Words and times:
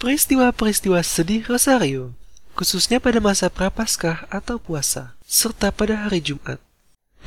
Peristiwa-peristiwa 0.00 1.04
sedih 1.04 1.44
Rosario, 1.44 2.16
khususnya 2.56 2.96
pada 2.96 3.20
masa 3.20 3.52
prapaskah 3.52 4.24
atau 4.32 4.56
puasa, 4.56 5.12
serta 5.28 5.68
pada 5.68 6.08
hari 6.08 6.24
Jumat. 6.24 6.56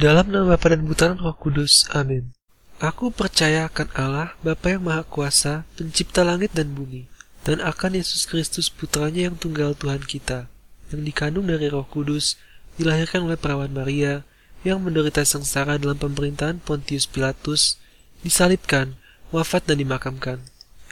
Dalam 0.02 0.34
nama 0.34 0.58
Bapa 0.58 0.74
dan 0.74 0.82
Putra 0.82 1.14
Roh 1.14 1.38
Kudus, 1.38 1.86
amin. 1.94 2.34
Aku 2.82 3.14
percaya 3.14 3.70
akan 3.70 3.94
Allah, 3.94 4.34
Bapa 4.42 4.74
yang 4.74 4.90
Maha 4.90 5.06
Kuasa, 5.06 5.70
pencipta 5.78 6.26
langit 6.26 6.50
dan 6.58 6.74
bumi, 6.74 7.06
dan 7.46 7.62
akan 7.62 7.94
Yesus 7.94 8.26
Kristus 8.26 8.74
putranya 8.74 9.30
yang 9.30 9.38
tunggal 9.38 9.78
Tuhan 9.78 10.02
kita, 10.02 10.50
yang 10.90 11.06
dikandung 11.06 11.54
dari 11.54 11.70
Roh 11.70 11.86
Kudus, 11.86 12.42
dilahirkan 12.82 13.30
oleh 13.30 13.38
perawan 13.38 13.70
Maria, 13.70 14.26
yang 14.66 14.82
menderita 14.82 15.22
sengsara 15.22 15.78
dalam 15.78 16.02
pemerintahan 16.02 16.58
Pontius 16.58 17.06
Pilatus, 17.06 17.78
disalibkan, 18.26 18.98
wafat 19.30 19.70
dan 19.70 19.78
dimakamkan, 19.78 20.42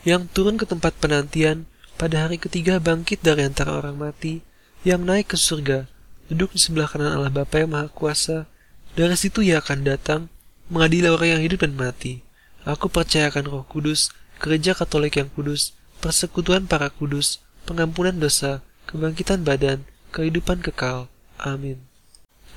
yang 0.06 0.30
turun 0.30 0.62
ke 0.62 0.70
tempat 0.70 0.94
penantian, 1.02 1.66
pada 2.02 2.26
hari 2.26 2.42
ketiga 2.42 2.82
bangkit 2.82 3.22
dari 3.22 3.46
antara 3.46 3.78
orang 3.78 3.94
mati, 3.94 4.42
yang 4.82 5.06
naik 5.06 5.30
ke 5.30 5.38
surga, 5.38 5.86
duduk 6.34 6.50
di 6.50 6.58
sebelah 6.58 6.90
kanan 6.90 7.14
Allah 7.14 7.30
Bapa 7.30 7.62
yang 7.62 7.78
Maha 7.78 7.94
Kuasa, 7.94 8.50
dari 8.98 9.14
situ 9.14 9.46
ia 9.46 9.62
akan 9.62 9.86
datang, 9.86 10.26
mengadili 10.74 11.06
orang 11.06 11.38
yang 11.38 11.42
hidup 11.46 11.62
dan 11.62 11.78
mati. 11.78 12.26
Aku 12.66 12.90
percayakan 12.90 13.46
roh 13.46 13.62
kudus, 13.70 14.10
gereja 14.42 14.74
katolik 14.74 15.22
yang 15.22 15.30
kudus, 15.30 15.78
persekutuan 16.02 16.66
para 16.66 16.90
kudus, 16.90 17.38
pengampunan 17.70 18.18
dosa, 18.18 18.66
kebangkitan 18.90 19.46
badan, 19.46 19.86
kehidupan 20.10 20.58
kekal. 20.66 21.06
Amin. 21.38 21.78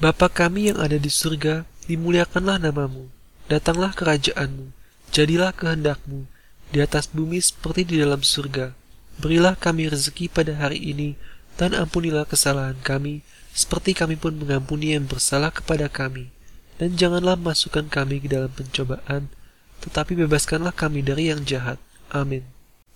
Bapa 0.01 0.33
kami 0.33 0.73
yang 0.73 0.81
ada 0.81 0.97
di 0.97 1.13
surga, 1.13 1.69
dimuliakanlah 1.85 2.57
namamu. 2.65 3.13
Datanglah 3.53 3.93
kerajaanmu, 3.93 4.73
jadilah 5.13 5.53
kehendakmu, 5.53 6.25
di 6.73 6.81
atas 6.81 7.13
bumi 7.13 7.45
seperti 7.45 7.85
di 7.85 8.01
dalam 8.01 8.25
surga. 8.25 8.84
Berilah 9.19 9.55
kami 9.55 9.87
rezeki 9.87 10.31
pada 10.31 10.55
hari 10.59 10.79
ini, 10.81 11.15
dan 11.55 11.75
ampunilah 11.75 12.27
kesalahan 12.27 12.79
kami, 12.83 13.23
seperti 13.55 13.95
kami 13.95 14.19
pun 14.19 14.35
mengampuni 14.35 14.99
yang 14.99 15.07
bersalah 15.07 15.55
kepada 15.55 15.87
kami. 15.87 16.35
Dan 16.75 16.99
janganlah 16.99 17.39
masukkan 17.39 17.87
kami 17.87 18.19
ke 18.19 18.27
dalam 18.27 18.51
pencobaan, 18.51 19.31
tetapi 19.79 20.19
bebaskanlah 20.27 20.75
kami 20.75 21.07
dari 21.07 21.31
yang 21.31 21.47
jahat. 21.47 21.79
Amin. 22.11 22.43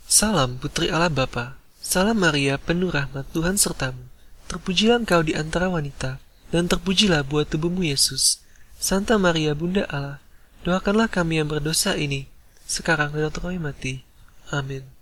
Salam 0.09 0.59
Putri 0.59 0.91
Allah 0.91 1.13
Bapa. 1.13 1.55
Salam 1.79 2.19
Maria, 2.19 2.59
penuh 2.59 2.91
rahmat 2.91 3.31
Tuhan 3.31 3.55
sertamu. 3.55 4.11
Terpujilah 4.51 4.99
engkau 5.07 5.23
di 5.23 5.39
antara 5.39 5.71
wanita, 5.71 6.19
dan 6.51 6.67
terpujilah 6.67 7.23
buah 7.23 7.47
tubuhmu 7.47 7.87
Yesus. 7.87 8.43
Santa 8.83 9.15
Maria, 9.15 9.55
Bunda 9.55 9.87
Allah, 9.87 10.19
doakanlah 10.67 11.07
kami 11.07 11.39
yang 11.39 11.47
berdosa 11.47 11.95
ini, 11.95 12.27
sekarang 12.67 13.15
dan 13.15 13.31
waktu 13.31 13.41
kami 13.41 13.59
mati. 13.63 13.95
Amin. 14.51 14.98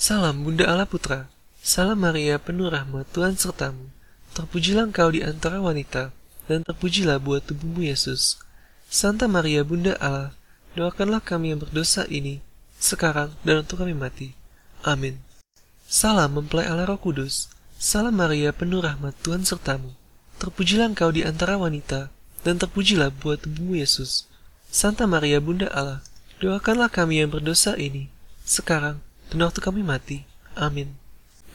Salam 0.00 0.48
Bunda 0.48 0.64
Allah 0.64 0.88
Putra. 0.88 1.28
Salam 1.60 2.00
Maria, 2.00 2.40
penuh 2.40 2.72
rahmat 2.72 3.04
Tuhan 3.12 3.36
sertamu. 3.36 3.92
Terpujilah 4.32 4.88
engkau 4.88 5.12
di 5.12 5.20
antara 5.20 5.60
wanita, 5.60 6.08
dan 6.48 6.64
terpujilah 6.64 7.20
buah 7.20 7.44
tubuhmu 7.44 7.84
Yesus. 7.84 8.40
Santa 8.88 9.28
Maria 9.28 9.60
Bunda 9.60 10.00
Allah, 10.00 10.32
doakanlah 10.72 11.20
kami 11.20 11.52
yang 11.52 11.60
berdosa 11.60 12.08
ini, 12.08 12.40
sekarang 12.80 13.36
dan 13.44 13.60
untuk 13.60 13.84
kami 13.84 13.92
mati. 13.92 14.32
Amin. 14.88 15.20
Salam 15.84 16.32
mempelai 16.32 16.64
Allah 16.64 16.88
Roh 16.88 16.96
Kudus. 16.96 17.52
Salam 17.76 18.16
Maria 18.16 18.56
penuh 18.56 18.80
rahmat 18.80 19.12
Tuhan 19.20 19.44
sertamu. 19.44 19.92
Terpujilah 20.40 20.96
engkau 20.96 21.12
di 21.12 21.28
antara 21.28 21.60
wanita, 21.60 22.08
dan 22.40 22.56
terpujilah 22.56 23.12
buah 23.20 23.36
tubuhmu 23.36 23.76
Yesus. 23.76 24.24
Santa 24.72 25.04
Maria 25.04 25.44
Bunda 25.44 25.68
Allah, 25.76 26.00
doakanlah 26.40 26.88
kami 26.88 27.20
yang 27.20 27.28
berdosa 27.28 27.76
ini, 27.76 28.08
sekarang 28.48 29.04
dan 29.30 29.46
waktu 29.46 29.62
kami 29.62 29.86
mati. 29.86 30.26
Amin. 30.58 30.98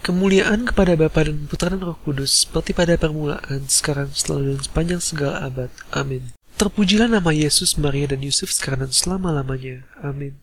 Kemuliaan 0.06 0.70
kepada 0.70 0.94
Bapa 0.94 1.26
dan 1.26 1.50
Putra 1.50 1.73
dan 1.73 1.81
Roh 1.81 1.98
Kudus, 2.06 2.45
seperti 2.45 2.78
pada 2.78 2.94
permulaan, 2.95 3.66
sekarang, 3.66 4.14
selalu, 4.14 4.56
dan 4.56 4.62
sepanjang 4.62 5.02
segala 5.02 5.42
abad. 5.44 5.72
Amin. 5.90 6.30
Terpujilah 6.56 7.12
nama 7.12 7.36
Yesus, 7.36 7.75
Maria, 7.75 8.08
dan 8.13 8.22
Yusuf 8.22 8.53
sekarang 8.53 8.88
dan 8.88 8.94
selama-lamanya. 8.94 9.84
Amin. 10.00 10.38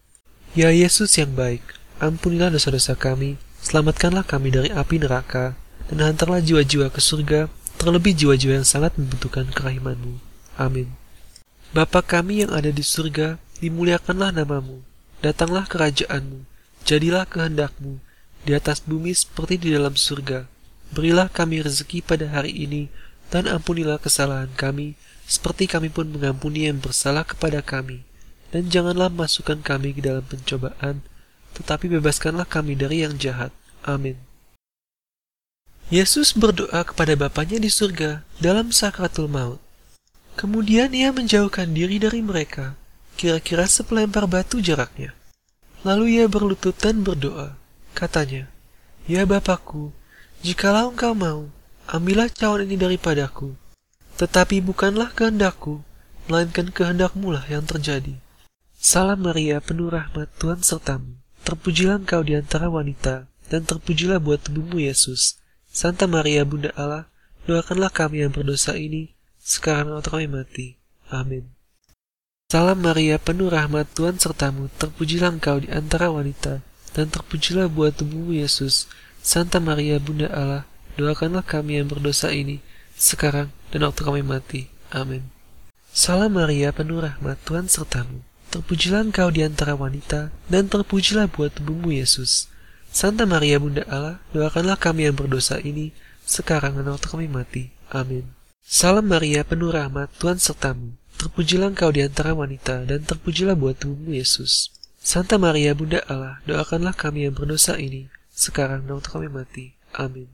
Ya 0.53 0.69
Yesus 0.69 1.16
yang 1.16 1.32
baik, 1.32 1.62
ampunilah 2.03 2.53
dosa-dosa 2.53 2.93
kami, 2.98 3.41
selamatkanlah 3.64 4.26
kami 4.26 4.53
dari 4.53 4.69
api 4.69 5.00
neraka, 5.00 5.56
dan 5.88 6.10
hantarlah 6.10 6.43
jiwa-jiwa 6.43 6.91
ke 6.91 7.00
surga, 7.00 7.49
terlebih 7.81 8.12
jiwa-jiwa 8.12 8.60
yang 8.60 8.69
sangat 8.69 8.93
membutuhkan 8.99 9.49
kerahimanmu. 9.49 10.20
Amin. 10.60 10.93
Bapa 11.72 12.04
kami 12.04 12.44
yang 12.44 12.53
ada 12.53 12.69
di 12.69 12.84
surga, 12.84 13.41
dimuliakanlah 13.64 14.34
namamu, 14.34 14.84
datanglah 15.25 15.64
kerajaanmu, 15.64 16.44
jadilah 16.84 17.26
kehendakmu, 17.26 18.03
di 18.43 18.53
atas 18.53 18.82
bumi 18.82 19.15
seperti 19.15 19.59
di 19.59 19.69
dalam 19.75 19.94
surga. 19.94 20.50
Berilah 20.93 21.31
kami 21.32 21.62
rezeki 21.65 22.04
pada 22.04 22.28
hari 22.28 22.53
ini, 22.53 22.93
dan 23.32 23.48
ampunilah 23.48 23.97
kesalahan 23.97 24.53
kami, 24.59 24.98
seperti 25.25 25.65
kami 25.70 25.88
pun 25.88 26.10
mengampuni 26.10 26.69
yang 26.69 26.82
bersalah 26.82 27.25
kepada 27.25 27.65
kami. 27.65 28.04
Dan 28.53 28.69
janganlah 28.69 29.09
masukkan 29.09 29.56
kami 29.65 29.97
ke 29.97 30.04
dalam 30.04 30.20
pencobaan, 30.28 31.00
tetapi 31.56 31.88
bebaskanlah 31.88 32.44
kami 32.44 32.76
dari 32.76 33.00
yang 33.00 33.16
jahat. 33.16 33.49
Amin. 33.88 34.20
Yesus 35.88 36.37
berdoa 36.37 36.84
kepada 36.84 37.16
Bapaknya 37.16 37.60
di 37.60 37.72
surga 37.72 38.25
dalam 38.41 38.72
sakratul 38.72 39.28
maut. 39.28 39.60
Kemudian 40.37 40.93
ia 40.97 41.12
menjauhkan 41.12 41.72
diri 41.72 42.00
dari 42.00 42.25
mereka, 42.25 42.76
kira-kira 43.20 43.69
sepelempar 43.69 44.25
batu 44.25 44.60
jaraknya. 44.64 45.12
Lalu 45.82 46.22
ia 46.22 46.31
berlutut 46.31 46.78
dan 46.78 47.03
berdoa. 47.03 47.59
Katanya, 47.91 48.47
Ya 49.10 49.26
Bapakku, 49.26 49.91
jikalau 50.47 50.94
engkau 50.94 51.10
mau, 51.10 51.50
ambillah 51.91 52.31
cawan 52.31 52.70
ini 52.70 52.78
daripadaku. 52.78 53.59
Tetapi 54.15 54.62
bukanlah 54.62 55.10
kehendakku, 55.10 55.82
melainkan 56.31 56.70
kehendakmu 56.70 57.34
lah 57.34 57.43
yang 57.50 57.66
terjadi. 57.66 58.15
Salam 58.78 59.26
Maria, 59.26 59.59
penuh 59.59 59.91
rahmat 59.91 60.31
Tuhan 60.38 60.62
sertamu. 60.62 61.19
Terpujilah 61.43 61.99
engkau 61.99 62.22
di 62.22 62.38
antara 62.38 62.70
wanita, 62.70 63.26
dan 63.50 63.66
terpujilah 63.66 64.22
buat 64.22 64.38
tubuhmu 64.38 64.78
Yesus. 64.78 65.43
Santa 65.66 66.06
Maria, 66.06 66.47
Bunda 66.47 66.70
Allah, 66.78 67.10
doakanlah 67.50 67.91
kami 67.91 68.22
yang 68.22 68.31
berdosa 68.31 68.78
ini, 68.78 69.19
sekarang 69.43 69.99
waktu 69.99 70.10
kami 70.14 70.26
mati. 70.31 70.66
Amin. 71.10 71.62
Salam 72.52 72.84
Maria, 72.84 73.16
penuh 73.16 73.48
rahmat 73.48 73.96
Tuhan 73.96 74.20
sertamu, 74.20 74.68
terpujilah 74.76 75.40
engkau 75.40 75.56
di 75.56 75.72
antara 75.72 76.12
wanita, 76.12 76.60
dan 76.92 77.08
terpujilah 77.08 77.64
buat 77.72 77.96
tubuhmu 77.96 78.36
Yesus. 78.36 78.92
Santa 79.24 79.56
Maria 79.56 79.96
Bunda 79.96 80.28
Allah, 80.28 80.68
doakanlah 81.00 81.48
kami 81.48 81.80
yang 81.80 81.88
berdosa 81.88 82.28
ini, 82.28 82.60
sekarang 82.92 83.48
dan 83.72 83.88
waktu 83.88 84.04
kami 84.04 84.20
mati. 84.20 84.68
Amin. 84.92 85.32
Salam 85.96 86.36
Maria, 86.36 86.76
penuh 86.76 87.00
rahmat, 87.00 87.40
Tuhan 87.40 87.72
sertamu. 87.72 88.20
Terpujilah 88.52 89.00
engkau 89.00 89.32
di 89.32 89.40
antara 89.40 89.72
wanita, 89.72 90.28
dan 90.52 90.69
terpujilah 90.69 91.32
buat 91.32 91.56
tubuhmu 91.56 91.88
Yesus. 91.88 92.52
Santa 92.92 93.24
Maria 93.24 93.56
Bunda 93.56 93.88
Allah, 93.88 94.20
doakanlah 94.36 94.76
kami 94.76 95.08
yang 95.08 95.16
berdosa 95.16 95.56
ini, 95.56 95.96
sekarang 96.28 96.76
dan 96.76 96.92
waktu 96.92 97.08
kami 97.08 97.32
mati. 97.32 97.72
Amin. 97.88 98.28
Salam 98.60 99.08
Maria, 99.08 99.40
penuh 99.40 99.72
rahmat, 99.72 100.12
Tuhan 100.20 100.36
sertamu. 100.36 101.00
Terpujilah 101.22 101.71
engkau 101.71 101.94
di 101.94 102.03
antara 102.03 102.34
wanita, 102.34 102.83
dan 102.83 103.06
terpujilah 103.06 103.55
buat 103.55 103.78
tubuhmu 103.78 104.10
Yesus. 104.10 104.75
Santa 104.99 105.38
Maria 105.38 105.71
Bunda 105.71 106.03
Allah, 106.10 106.43
doakanlah 106.50 106.99
kami 106.99 107.31
yang 107.31 107.38
berdosa 107.38 107.78
ini, 107.78 108.10
sekarang 108.34 108.91
dan 108.91 108.99
waktu 108.99 109.06
kami 109.15 109.28
mati. 109.31 109.78
Amin. 109.94 110.27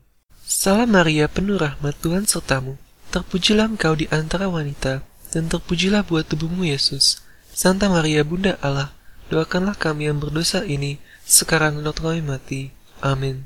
Salam 0.48 0.97
Maria, 0.97 1.28
penuh 1.28 1.60
rahmat 1.60 1.93
Tuhan 2.00 2.25
sertamu. 2.25 2.81
Terpujilah 3.12 3.69
engkau 3.69 4.00
di 4.00 4.09
antara 4.09 4.48
wanita, 4.48 5.04
dan 5.28 5.53
terpujilah 5.53 6.09
buat 6.09 6.25
tubuhmu 6.25 6.65
Yesus. 6.65 7.21
Santa 7.53 7.93
Maria 7.93 8.25
Bunda 8.25 8.56
Allah, 8.65 8.97
doakanlah 9.28 9.77
kami 9.77 10.09
yang 10.09 10.25
berdosa 10.25 10.65
ini, 10.65 10.97
sekarang 11.28 11.84
dan 11.84 11.93
waktu 11.93 12.00
kami 12.00 12.22
mati. 12.25 12.60
Amin. 13.04 13.44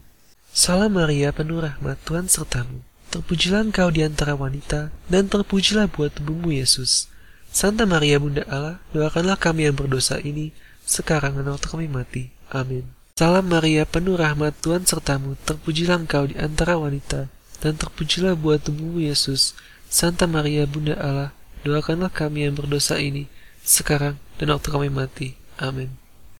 Salam 0.54 0.94
Maria, 0.94 1.34
penuh 1.34 1.58
rahmat 1.58 1.98
Tuhan 2.06 2.30
sertamu. 2.30 2.86
Terpujilah 3.10 3.66
engkau 3.66 3.90
di 3.90 4.06
antara 4.06 4.38
wanita, 4.38 4.94
dan 5.10 5.26
terpujilah 5.26 5.90
buat 5.90 6.14
tubuhmu 6.14 6.54
Yesus. 6.54 7.10
Santa 7.52 7.84
Maria 7.84 8.16
Bunda 8.16 8.48
Allah, 8.48 8.80
doakanlah 8.96 9.36
kami 9.36 9.68
yang 9.68 9.76
berdosa 9.76 10.16
ini, 10.24 10.56
sekarang 10.88 11.36
dan 11.36 11.52
waktu 11.52 11.68
kami 11.68 11.84
mati. 11.84 12.32
Amin. 12.48 12.88
Salam 13.12 13.44
Maria, 13.44 13.84
penuh 13.84 14.16
rahmat 14.16 14.56
Tuhan 14.64 14.88
sertamu, 14.88 15.36
terpujilah 15.44 16.00
engkau 16.00 16.24
di 16.24 16.32
antara 16.40 16.80
wanita, 16.80 17.28
dan 17.60 17.76
terpujilah 17.76 18.40
buah 18.40 18.56
tubuhmu 18.56 19.04
Yesus. 19.04 19.52
Santa 19.92 20.24
Maria, 20.24 20.64
Bunda 20.64 20.96
Allah, 20.96 21.36
doakanlah 21.60 22.08
kami 22.08 22.48
yang 22.48 22.56
berdosa 22.56 22.96
ini, 22.96 23.28
sekarang 23.60 24.16
dan 24.40 24.48
waktu 24.48 24.72
kami 24.72 24.88
mati. 24.88 25.36
Amin. 25.60 25.92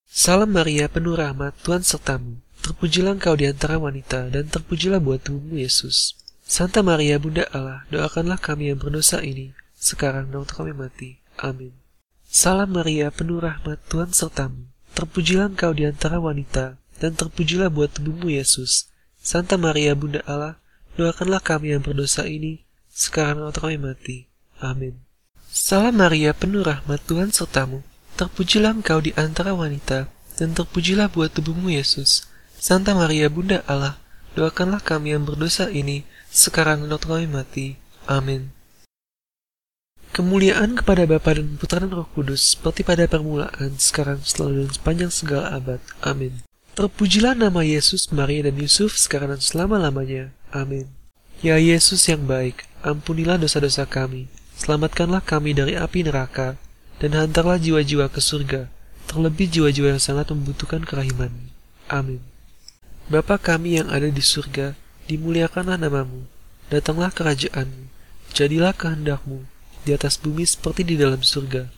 Salam 0.09 0.49
Maria, 0.49 0.89
penuh 0.89 1.13
rahmat 1.13 1.53
Tuhan 1.61 1.85
sertamu, 1.85 2.41
terpujilah 2.65 3.21
engkau 3.21 3.37
di 3.37 3.45
antara 3.45 3.77
wanita, 3.77 4.33
dan 4.33 4.49
terpujilah 4.49 4.97
buah 4.97 5.21
tubuhmu 5.21 5.61
Yesus. 5.61 6.17
Santa 6.41 6.81
Maria, 6.81 7.21
Bunda 7.21 7.45
Allah, 7.53 7.85
doakanlah 7.93 8.41
kami 8.41 8.73
yang 8.73 8.81
berdosa 8.81 9.21
ini, 9.21 9.53
sekarang 9.83 10.31
dan 10.31 10.47
kami 10.47 10.71
mati. 10.71 11.19
Amin. 11.43 11.75
Salam 12.23 12.71
Maria, 12.79 13.11
penuh 13.11 13.43
rahmat 13.43 13.83
Tuhan 13.91 14.15
sertamu. 14.15 14.71
Terpujilah 14.95 15.51
engkau 15.51 15.75
di 15.75 15.83
antara 15.83 16.23
wanita, 16.23 16.79
dan 17.03 17.19
terpujilah 17.19 17.67
buat 17.67 17.91
tubuhmu 17.91 18.31
Yesus. 18.31 18.87
Santa 19.19 19.59
Maria 19.59 19.99
Bunda 19.99 20.23
Allah, 20.23 20.63
doakanlah 20.95 21.43
kami 21.43 21.75
yang 21.75 21.83
berdosa 21.83 22.31
ini, 22.31 22.63
sekarang 22.95 23.43
waktu 23.43 23.59
kami 23.59 23.79
mati. 23.83 24.17
Amin. 24.63 25.03
Salam 25.51 25.99
Maria, 25.99 26.31
penuh 26.33 26.63
rahmat 26.63 27.03
Tuhan 27.05 27.35
sertamu. 27.35 27.83
Terpujilah 28.15 28.79
engkau 28.79 29.03
di 29.03 29.11
antara 29.19 29.53
wanita, 29.53 30.07
dan 30.39 30.55
terpujilah 30.55 31.11
buat 31.11 31.35
tubuhmu 31.35 31.75
Yesus. 31.75 32.31
Santa 32.57 32.95
Maria 32.95 33.27
Bunda 33.27 33.67
Allah, 33.67 33.99
doakanlah 34.39 34.81
kami 34.81 35.19
yang 35.19 35.27
berdosa 35.27 35.69
ini, 35.75 36.07
sekarang 36.31 36.87
dan 36.87 37.03
kami 37.03 37.27
mati. 37.27 37.77
Amin. 38.07 38.62
Kemuliaan 40.13 40.77
kepada 40.77 41.09
Bapa 41.09 41.41
dan 41.41 41.57
Putra 41.57 41.81
dan 41.81 41.89
Roh 41.89 42.05
Kudus, 42.13 42.53
seperti 42.53 42.85
pada 42.85 43.09
permulaan, 43.09 43.81
sekarang, 43.81 44.21
selalu, 44.21 44.69
dan 44.69 44.71
sepanjang 44.77 45.09
segala 45.09 45.57
abad. 45.57 45.81
Amin. 46.05 46.45
Terpujilah 46.77 47.33
nama 47.33 47.65
Yesus, 47.65 48.13
Maria, 48.13 48.45
dan 48.45 48.61
Yusuf, 48.61 49.01
sekarang 49.01 49.33
dan 49.33 49.41
selama-lamanya. 49.41 50.29
Amin. 50.53 50.93
Ya 51.41 51.57
Yesus 51.57 52.05
yang 52.13 52.29
baik, 52.29 52.69
ampunilah 52.85 53.41
dosa-dosa 53.41 53.89
kami, 53.89 54.29
selamatkanlah 54.61 55.25
kami 55.25 55.57
dari 55.57 55.81
api 55.81 56.05
neraka, 56.05 56.61
dan 57.01 57.17
hantarlah 57.17 57.57
jiwa-jiwa 57.57 58.13
ke 58.13 58.21
surga, 58.21 58.69
terlebih 59.09 59.49
jiwa-jiwa 59.49 59.97
yang 59.97 60.03
sangat 60.03 60.29
membutuhkan 60.29 60.85
kerahiman. 60.85 61.33
Amin. 61.89 62.21
Bapa 63.09 63.41
kami 63.41 63.81
yang 63.81 63.89
ada 63.89 64.13
di 64.13 64.21
surga, 64.21 64.77
dimuliakanlah 65.09 65.81
namamu, 65.81 66.29
datanglah 66.69 67.09
kerajaanmu, 67.09 67.89
jadilah 68.37 68.77
kehendakmu, 68.77 69.49
di 69.83 69.95
atas 69.95 70.19
bumi 70.19 70.47
seperti 70.47 70.87
di 70.87 70.95
dalam 70.99 71.23
surga. 71.23 71.71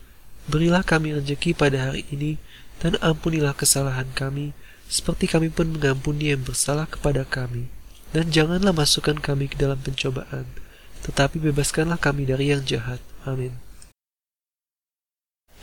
Berilah 0.49 0.85
kami 0.85 1.17
rezeki 1.17 1.57
pada 1.57 1.91
hari 1.91 2.05
ini, 2.13 2.37
dan 2.81 3.01
ampunilah 3.01 3.57
kesalahan 3.57 4.13
kami, 4.13 4.53
seperti 4.89 5.25
kami 5.25 5.49
pun 5.49 5.73
mengampuni 5.73 6.33
yang 6.33 6.45
bersalah 6.45 6.85
kepada 6.85 7.25
kami. 7.25 7.73
Dan 8.13 8.31
janganlah 8.31 8.77
masukkan 8.77 9.19
kami 9.19 9.51
ke 9.51 9.57
dalam 9.57 9.81
pencobaan, 9.81 10.47
tetapi 11.03 11.41
bebaskanlah 11.41 11.99
kami 11.99 12.29
dari 12.29 12.53
yang 12.53 12.63
jahat. 12.63 13.01
Amin. 13.25 13.57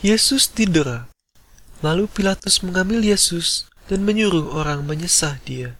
Yesus 0.01 0.49
didera. 0.49 1.09
Lalu 1.81 2.05
Pilatus 2.09 2.61
mengambil 2.61 3.01
Yesus 3.01 3.69
dan 3.89 4.05
menyuruh 4.05 4.53
orang 4.53 4.85
menyesah 4.85 5.41
dia. 5.45 5.77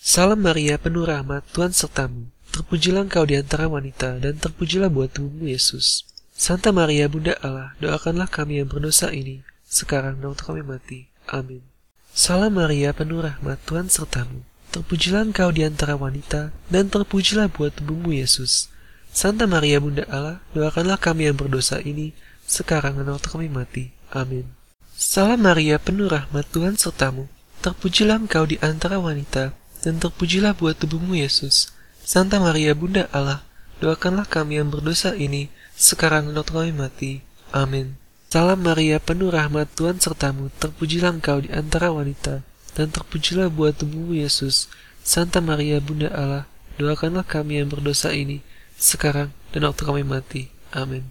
Salam 0.00 0.40
Maria, 0.40 0.80
penuh 0.80 1.04
rahmat, 1.04 1.44
Tuhan 1.52 1.70
sertamu. 1.76 2.31
Terpujilah 2.52 3.08
engkau 3.08 3.24
di 3.24 3.40
antara 3.40 3.64
wanita, 3.64 4.20
dan 4.20 4.36
terpujilah 4.36 4.92
buat 4.92 5.08
tubuhmu 5.16 5.48
Yesus. 5.48 6.04
Santa 6.36 6.68
Maria, 6.68 7.08
Bunda 7.08 7.32
Allah, 7.40 7.72
doakanlah 7.80 8.28
kami 8.28 8.60
yang 8.60 8.68
berdosa 8.68 9.08
ini, 9.08 9.40
sekarang 9.64 10.20
dan 10.20 10.36
waktu 10.36 10.44
kami 10.44 10.60
mati. 10.60 11.08
Amin. 11.32 11.64
Salam 12.12 12.60
Maria, 12.60 12.92
penuh 12.92 13.24
rahmat, 13.24 13.56
Tuhan 13.64 13.88
sertamu. 13.88 14.44
Terpujilah 14.68 15.32
engkau 15.32 15.48
di 15.48 15.64
antara 15.64 15.96
wanita, 15.96 16.52
dan 16.68 16.92
terpujilah 16.92 17.48
buat 17.48 17.72
tubuhmu 17.72 18.12
Yesus. 18.12 18.68
Santa 19.08 19.48
Maria, 19.48 19.80
Bunda 19.80 20.04
Allah, 20.12 20.44
doakanlah 20.52 21.00
kami 21.00 21.32
yang 21.32 21.40
berdosa 21.40 21.80
ini, 21.80 22.12
sekarang 22.44 23.00
dan 23.00 23.16
waktu 23.16 23.28
kami 23.32 23.48
mati. 23.48 23.96
Amin. 24.12 24.44
Salam 24.92 25.40
Maria, 25.40 25.80
penuh 25.80 26.12
rahmat, 26.12 26.44
Tuhan 26.52 26.76
sertamu. 26.76 27.32
Terpujilah 27.64 28.20
engkau 28.28 28.44
di 28.44 28.60
antara 28.60 29.00
wanita, 29.00 29.56
dan 29.80 29.96
terpujilah 29.96 30.52
buat 30.52 30.76
tubuhmu 30.76 31.16
Yesus. 31.16 31.72
Santa 32.02 32.42
Maria 32.42 32.74
Bunda 32.74 33.06
Allah, 33.14 33.46
doakanlah 33.78 34.26
kami 34.26 34.58
yang 34.58 34.74
berdosa 34.74 35.14
ini, 35.14 35.54
sekarang 35.78 36.30
dan 36.30 36.42
waktu 36.42 36.50
kami 36.50 36.72
mati. 36.74 37.12
Amin. 37.54 37.94
Salam 38.26 38.58
Maria, 38.64 38.98
penuh 38.98 39.30
rahmat 39.30 39.70
Tuhan 39.78 40.02
sertamu, 40.02 40.50
terpujilah 40.58 41.14
engkau 41.14 41.38
di 41.38 41.54
antara 41.54 41.94
wanita, 41.94 42.42
dan 42.74 42.90
terpujilah 42.90 43.52
buat 43.54 43.78
tubuhmu 43.78 44.18
Yesus. 44.18 44.66
Santa 45.06 45.38
Maria 45.38 45.78
Bunda 45.78 46.10
Allah, 46.10 46.44
doakanlah 46.74 47.22
kami 47.22 47.62
yang 47.62 47.70
berdosa 47.70 48.10
ini, 48.10 48.42
sekarang 48.74 49.30
dan 49.54 49.70
waktu 49.70 49.82
kami 49.86 50.02
mati. 50.02 50.50
Amin. 50.74 51.06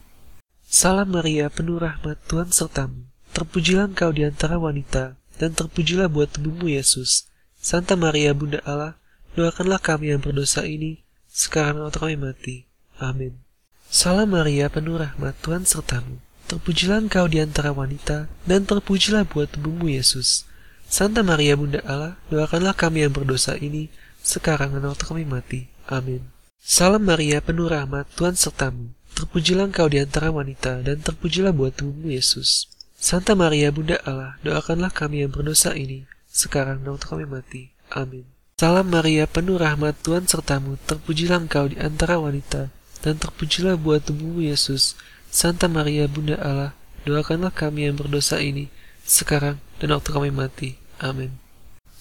Salam 0.68 1.08
Maria, 1.16 1.48
penuh 1.48 1.80
rahmat 1.80 2.20
Tuhan 2.28 2.52
sertamu, 2.52 3.08
terpujilah 3.32 3.88
engkau 3.88 4.12
di 4.12 4.28
antara 4.28 4.60
wanita, 4.60 5.16
dan 5.40 5.56
terpujilah 5.56 6.12
buat 6.12 6.36
tubuhmu 6.36 6.68
Yesus. 6.68 7.32
Santa 7.62 7.96
Maria 7.96 8.36
Bunda 8.36 8.60
Allah, 8.68 9.00
Doakanlah 9.32 9.80
kami 9.80 10.12
yang 10.12 10.20
berdosa 10.20 10.68
ini, 10.68 11.08
sekarang 11.32 11.88
waktu 11.88 12.00
kami 12.04 12.16
mati. 12.20 12.56
Amin. 13.00 13.40
Salam 13.88 14.36
Maria, 14.36 14.68
penuh 14.68 15.00
rahmat, 15.00 15.40
Tuhan 15.40 15.64
sertamu. 15.64 16.20
Terpujilah 16.52 17.00
engkau 17.00 17.32
di 17.32 17.40
antara 17.40 17.72
wanita, 17.72 18.28
dan 18.44 18.68
terpujilah 18.68 19.24
buat 19.24 19.52
tubuhmu 19.56 19.88
Yesus. 19.88 20.44
Santa 20.92 21.24
Maria 21.24 21.56
Bunda 21.56 21.80
Allah, 21.88 22.20
doakanlah 22.28 22.76
kami 22.76 23.08
yang 23.08 23.16
berdosa 23.16 23.56
ini, 23.56 23.88
sekarang 24.20 24.76
dan 24.76 24.84
waktu 24.92 25.08
kami 25.08 25.24
mati. 25.24 25.72
Amin. 25.88 26.28
Salam 26.60 27.08
Maria, 27.08 27.40
penuh 27.40 27.72
rahmat, 27.72 28.12
Tuhan 28.20 28.36
sertamu. 28.36 28.92
Terpujilah 29.16 29.72
engkau 29.72 29.88
di 29.88 30.04
antara 30.04 30.28
wanita, 30.28 30.84
dan 30.84 31.00
terpujilah 31.00 31.56
buat 31.56 31.80
tubuhmu 31.80 32.12
Yesus. 32.12 32.68
Santa 33.00 33.32
Maria 33.40 33.72
Bunda 33.72 33.96
Allah, 34.04 34.36
doakanlah 34.44 34.92
kami 34.92 35.24
yang 35.24 35.32
berdosa 35.32 35.72
ini, 35.72 36.04
sekarang 36.28 36.84
dan 36.84 37.00
waktu 37.00 37.08
kami 37.08 37.26
mati. 37.28 37.64
Amin. 37.96 38.28
Salam 38.62 38.94
Maria, 38.94 39.26
penuh 39.26 39.58
rahmat 39.58 40.06
Tuhan 40.06 40.30
sertamu, 40.30 40.78
terpujilah 40.86 41.50
engkau 41.50 41.66
di 41.66 41.82
antara 41.82 42.22
wanita, 42.22 42.70
dan 43.02 43.18
terpujilah 43.18 43.74
buat 43.74 44.06
tubuhmu 44.06 44.38
Yesus. 44.46 44.94
Santa 45.34 45.66
Maria, 45.66 46.06
Bunda 46.06 46.38
Allah, 46.38 46.78
doakanlah 47.02 47.50
kami 47.50 47.90
yang 47.90 47.98
berdosa 47.98 48.38
ini, 48.38 48.70
sekarang 49.02 49.58
dan 49.82 49.98
waktu 49.98 50.14
kami 50.14 50.30
mati. 50.30 50.78
Amin. 51.02 51.42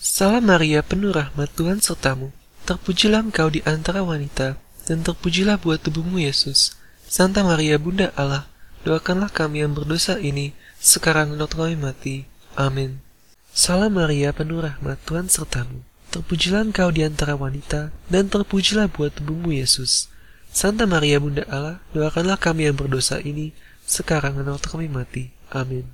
Salam 0.05 0.45
Maria, 0.45 0.85
penuh 0.85 1.17
rahmat 1.17 1.49
Tuhan 1.57 1.81
sertamu, 1.81 2.29
terpujilah 2.69 3.25
engkau 3.25 3.49
di 3.49 3.65
antara 3.65 4.05
wanita, 4.05 4.61
dan 4.85 5.01
terpujilah 5.01 5.57
buat 5.57 5.81
tubuhmu 5.81 6.21
Yesus. 6.21 6.77
Santa 7.09 7.41
Maria, 7.41 7.81
Bunda 7.81 8.13
Allah, 8.21 8.45
doakanlah 8.85 9.33
kami 9.33 9.65
yang 9.65 9.73
berdosa 9.73 10.21
ini, 10.21 10.53
sekarang 10.77 11.33
dan 11.33 11.41
waktu 11.41 11.57
kami 11.57 11.77
mati. 11.81 12.17
Amin. 12.53 13.01
Salam 13.49 13.97
Maria, 13.97 14.37
penuh 14.37 14.61
rahmat 14.61 15.01
Tuhan 15.09 15.33
sertamu 15.33 15.89
Terpujilah 16.11 16.67
engkau 16.67 16.91
di 16.91 17.07
antara 17.07 17.39
wanita, 17.39 17.95
dan 18.11 18.27
terpujilah 18.27 18.91
buat 18.91 19.15
tubuhmu 19.15 19.55
Yesus. 19.55 20.11
Santa 20.51 20.83
Maria 20.83 21.23
Bunda 21.23 21.47
Allah, 21.47 21.79
doakanlah 21.95 22.35
kami 22.35 22.67
yang 22.67 22.75
berdosa 22.75 23.23
ini, 23.23 23.55
sekarang 23.87 24.35
dan 24.43 24.51
waktu 24.51 24.67
kami 24.67 24.91
mati. 24.91 25.31
Amin. 25.55 25.87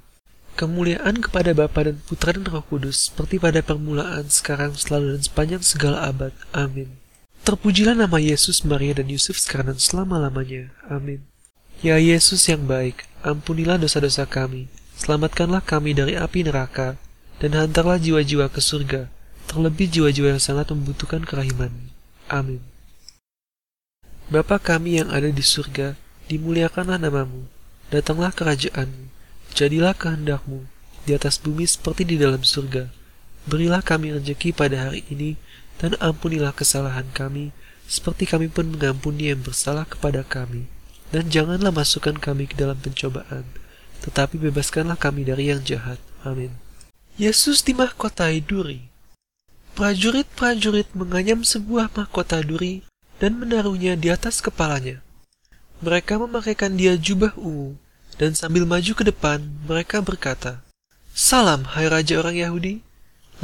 Kemuliaan 0.56 1.20
kepada 1.20 1.52
Bapa 1.52 1.84
dan 1.84 2.00
Putra 2.00 2.32
dan 2.32 2.48
Roh 2.48 2.64
Kudus, 2.64 3.12
seperti 3.12 3.36
pada 3.36 3.60
permulaan, 3.60 4.32
sekarang, 4.32 4.72
selalu, 4.72 5.20
dan 5.20 5.22
sepanjang 5.28 5.60
segala 5.60 6.08
abad. 6.08 6.32
Amin. 6.56 6.96
Terpujilah 7.44 7.92
nama 7.92 8.16
Yesus, 8.16 8.64
Maria, 8.64 8.96
dan 8.96 9.12
Yusuf 9.12 9.36
sekarang 9.36 9.76
dan 9.76 9.78
selama-lamanya. 9.78 10.72
Amin. 10.88 11.28
Ya 11.84 12.00
Yesus 12.00 12.48
yang 12.48 12.64
baik, 12.64 13.04
ampunilah 13.20 13.76
dosa-dosa 13.76 14.24
kami, 14.24 14.72
selamatkanlah 14.96 15.60
kami 15.60 15.92
dari 15.92 16.16
api 16.16 16.48
neraka, 16.48 16.96
dan 17.36 17.52
hantarlah 17.52 18.00
jiwa-jiwa 18.00 18.48
ke 18.48 18.64
surga, 18.64 19.12
terlebih 19.46 19.86
jiwa-jiwa 19.88 20.36
yang 20.36 20.42
sangat 20.42 20.68
membutuhkan 20.74 21.22
kerahiman. 21.22 21.72
Amin. 22.26 22.60
Bapa 24.26 24.58
kami 24.58 24.98
yang 24.98 25.14
ada 25.14 25.30
di 25.30 25.42
surga, 25.42 25.94
dimuliakanlah 26.26 26.98
namamu, 26.98 27.46
datanglah 27.94 28.34
kerajaanmu, 28.34 29.06
jadilah 29.54 29.94
kehendakmu, 29.94 30.66
di 31.06 31.14
atas 31.14 31.38
bumi 31.38 31.62
seperti 31.62 32.02
di 32.02 32.18
dalam 32.18 32.42
surga. 32.42 32.90
Berilah 33.46 33.86
kami 33.86 34.10
rezeki 34.18 34.50
pada 34.50 34.90
hari 34.90 35.06
ini, 35.06 35.38
dan 35.78 35.94
ampunilah 36.02 36.50
kesalahan 36.50 37.06
kami, 37.14 37.54
seperti 37.86 38.26
kami 38.26 38.50
pun 38.50 38.74
mengampuni 38.74 39.30
yang 39.30 39.46
bersalah 39.46 39.86
kepada 39.86 40.26
kami. 40.26 40.66
Dan 41.14 41.30
janganlah 41.30 41.70
masukkan 41.70 42.18
kami 42.18 42.50
ke 42.50 42.58
dalam 42.58 42.74
pencobaan, 42.82 43.46
tetapi 44.02 44.42
bebaskanlah 44.42 44.98
kami 44.98 45.22
dari 45.22 45.54
yang 45.54 45.62
jahat. 45.62 46.02
Amin. 46.26 46.58
Yesus 47.14 47.62
dimahkotai 47.62 48.42
duri, 48.42 48.90
Prajurit-prajurit 49.76 50.88
menganyam 50.96 51.44
sebuah 51.44 51.92
mahkota 51.92 52.40
duri 52.40 52.80
dan 53.20 53.36
menaruhnya 53.36 53.92
di 53.92 54.08
atas 54.08 54.40
kepalanya. 54.40 55.04
Mereka 55.84 56.16
memakaikan 56.16 56.80
dia 56.80 56.96
jubah 56.96 57.36
ungu, 57.36 57.76
dan 58.16 58.32
sambil 58.32 58.64
maju 58.64 58.96
ke 58.96 59.04
depan, 59.04 59.44
mereka 59.68 60.00
berkata, 60.00 60.64
Salam, 61.12 61.68
hai 61.76 61.92
Raja 61.92 62.16
orang 62.16 62.40
Yahudi. 62.40 62.80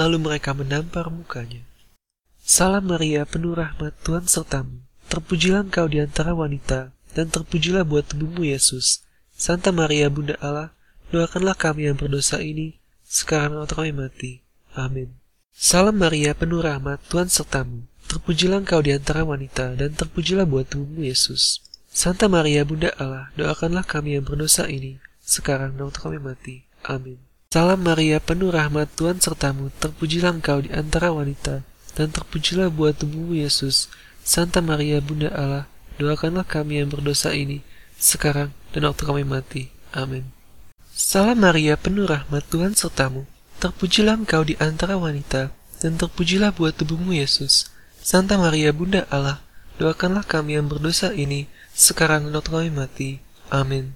Lalu 0.00 0.24
mereka 0.24 0.56
menampar 0.56 1.12
mukanya. 1.12 1.68
Salam 2.40 2.88
Maria, 2.88 3.28
penuh 3.28 3.52
rahmat 3.52 3.92
Tuhan 4.00 4.24
sertamu. 4.24 4.80
Terpujilah 5.12 5.68
engkau 5.68 5.84
di 5.84 6.00
antara 6.00 6.32
wanita, 6.32 6.96
dan 7.12 7.28
terpujilah 7.28 7.84
buat 7.84 8.08
tubuhmu 8.08 8.48
Yesus. 8.48 9.04
Santa 9.36 9.68
Maria, 9.68 10.08
Bunda 10.08 10.40
Allah, 10.40 10.72
doakanlah 11.12 11.60
kami 11.60 11.92
yang 11.92 12.00
berdosa 12.00 12.40
ini, 12.40 12.80
sekarang 13.04 13.60
atau 13.68 13.84
kami 13.84 13.92
mati. 13.92 14.40
Amin. 14.72 15.21
Salam 15.52 16.00
Maria, 16.00 16.32
penuh 16.32 16.64
rahmat, 16.64 16.96
Tuhan 17.12 17.28
sertamu. 17.28 17.84
Terpujilah 18.08 18.64
engkau 18.64 18.80
di 18.80 18.96
antara 18.96 19.20
wanita, 19.20 19.76
dan 19.76 19.92
terpujilah 19.92 20.48
buat 20.48 20.68
tubuhmu 20.68 21.04
Yesus. 21.04 21.60
Santa 21.92 22.24
Maria, 22.24 22.64
Bunda 22.64 22.88
Allah, 22.96 23.28
doakanlah 23.36 23.84
kami 23.84 24.16
yang 24.16 24.24
berdosa 24.24 24.64
ini, 24.64 24.96
sekarang 25.20 25.76
dan 25.76 25.92
waktu 25.92 26.00
kami 26.00 26.18
mati. 26.24 26.56
Amin. 26.88 27.20
Salam 27.52 27.84
Maria, 27.84 28.16
penuh 28.16 28.48
rahmat 28.48 28.96
Tuhan 28.96 29.20
sertamu, 29.20 29.68
terpujilah 29.76 30.40
engkau 30.40 30.64
di 30.64 30.72
antara 30.72 31.12
wanita, 31.12 31.60
dan 31.92 32.08
terpujilah 32.08 32.72
buah 32.72 32.96
tubuhmu 32.96 33.36
Yesus. 33.36 33.92
Santa 34.24 34.64
Maria, 34.64 35.04
Bunda 35.04 35.28
Allah, 35.36 35.68
doakanlah 36.00 36.48
kami 36.48 36.80
yang 36.80 36.88
berdosa 36.88 37.36
ini, 37.36 37.60
sekarang 38.00 38.56
dan 38.72 38.88
waktu 38.88 39.04
kami 39.04 39.28
mati. 39.28 39.68
Amin. 39.92 40.32
Salam 40.96 41.44
Maria, 41.44 41.76
penuh 41.76 42.08
rahmat 42.08 42.48
Tuhan 42.48 42.72
sertamu, 42.72 43.28
terpujilah 43.62 44.18
engkau 44.18 44.42
di 44.42 44.58
antara 44.58 44.98
wanita, 44.98 45.54
dan 45.78 45.94
terpujilah 45.94 46.50
buah 46.50 46.74
tubuhmu 46.74 47.14
Yesus. 47.14 47.70
Santa 48.02 48.34
Maria, 48.34 48.74
Bunda 48.74 49.06
Allah, 49.06 49.38
doakanlah 49.78 50.26
kami 50.26 50.58
yang 50.58 50.66
berdosa 50.66 51.14
ini, 51.14 51.46
sekarang 51.70 52.34
dan 52.34 52.42
kami 52.42 52.74
mati. 52.74 53.22
Amin. 53.54 53.94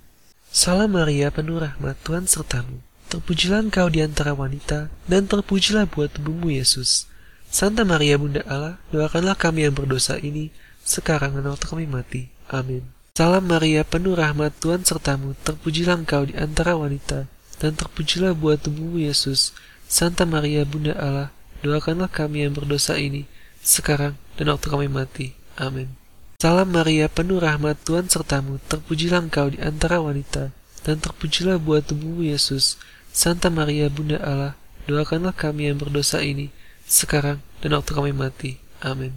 Salam 0.55 0.95
Maria, 0.95 1.35
penuh 1.35 1.59
rahmat 1.59 1.99
Tuhan 2.07 2.31
sertamu, 2.31 2.79
Terpujilah 3.07 3.63
engkau 3.63 3.87
di 3.87 4.03
antara 4.03 4.35
wanita, 4.35 4.91
dan 5.11 5.27
terpujilah 5.27 5.87
buat 5.91 6.15
tubuhmu 6.15 6.55
Yesus. 6.55 7.11
Santa 7.51 7.83
Maria 7.83 8.19
Bunda 8.19 8.47
Allah, 8.47 8.79
doakanlah 8.95 9.35
kami 9.35 9.67
yang 9.67 9.75
berdosa 9.75 10.19
ini, 10.23 10.55
sekarang 10.87 11.39
dan 11.39 11.51
waktu 11.51 11.67
kami 11.67 11.87
mati. 11.91 12.31
Amin. 12.51 12.87
Salam 13.19 13.47
Maria, 13.51 13.83
penuh 13.83 14.15
rahmat 14.15 14.59
Tuhan 14.63 14.87
sertamu, 14.87 15.35
terpujilah 15.43 16.03
engkau 16.03 16.27
di 16.27 16.35
antara 16.39 16.75
wanita, 16.75 17.31
dan 17.61 17.77
terpujilah 17.77 18.37
buat 18.37 18.61
tubuhmu 18.61 19.01
Yesus. 19.01 19.57
Santa 19.87 20.27
Maria 20.27 20.67
Bunda 20.67 20.93
Allah, 20.99 21.29
doakanlah 21.63 22.11
kami 22.11 22.43
yang 22.45 22.53
berdosa 22.53 22.99
ini, 22.99 23.25
sekarang 23.63 24.19
dan 24.37 24.53
waktu 24.53 24.67
kami 24.67 24.87
mati. 24.91 25.33
Amin. 25.57 25.95
Salam 26.37 26.69
Maria, 26.69 27.09
penuh 27.09 27.41
rahmat 27.41 27.81
Tuhan 27.87 28.13
sertamu, 28.13 28.61
terpujilah 28.69 29.25
engkau 29.25 29.49
di 29.49 29.57
antara 29.57 30.05
wanita, 30.05 30.53
dan 30.85 31.01
terpujilah 31.01 31.57
buat 31.57 31.89
tubuhmu 31.89 32.29
Yesus. 32.29 32.77
Santa 33.09 33.49
Maria 33.49 33.89
Bunda 33.89 34.21
Allah, 34.21 34.53
doakanlah 34.85 35.33
kami 35.33 35.73
yang 35.73 35.81
berdosa 35.81 36.21
ini, 36.21 36.53
sekarang 36.85 37.41
dan 37.65 37.73
waktu 37.73 37.97
kami 37.97 38.13
mati. 38.13 38.61
Amin. 38.85 39.17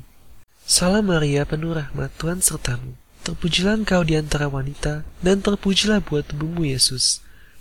Salam 0.63 1.11
Maria, 1.11 1.43
penuh 1.43 1.75
rahmat 1.75 2.15
Tuhan 2.15 2.39
sertamu. 2.39 2.95
Terpujilah 3.27 3.83
engkau 3.83 3.99
di 4.07 4.15
antara 4.15 4.47
wanita, 4.47 5.03
dan 5.19 5.43
terpujilah 5.43 5.99
buat 5.99 6.23
tubuhmu 6.31 6.71
Yesus. 6.71 7.19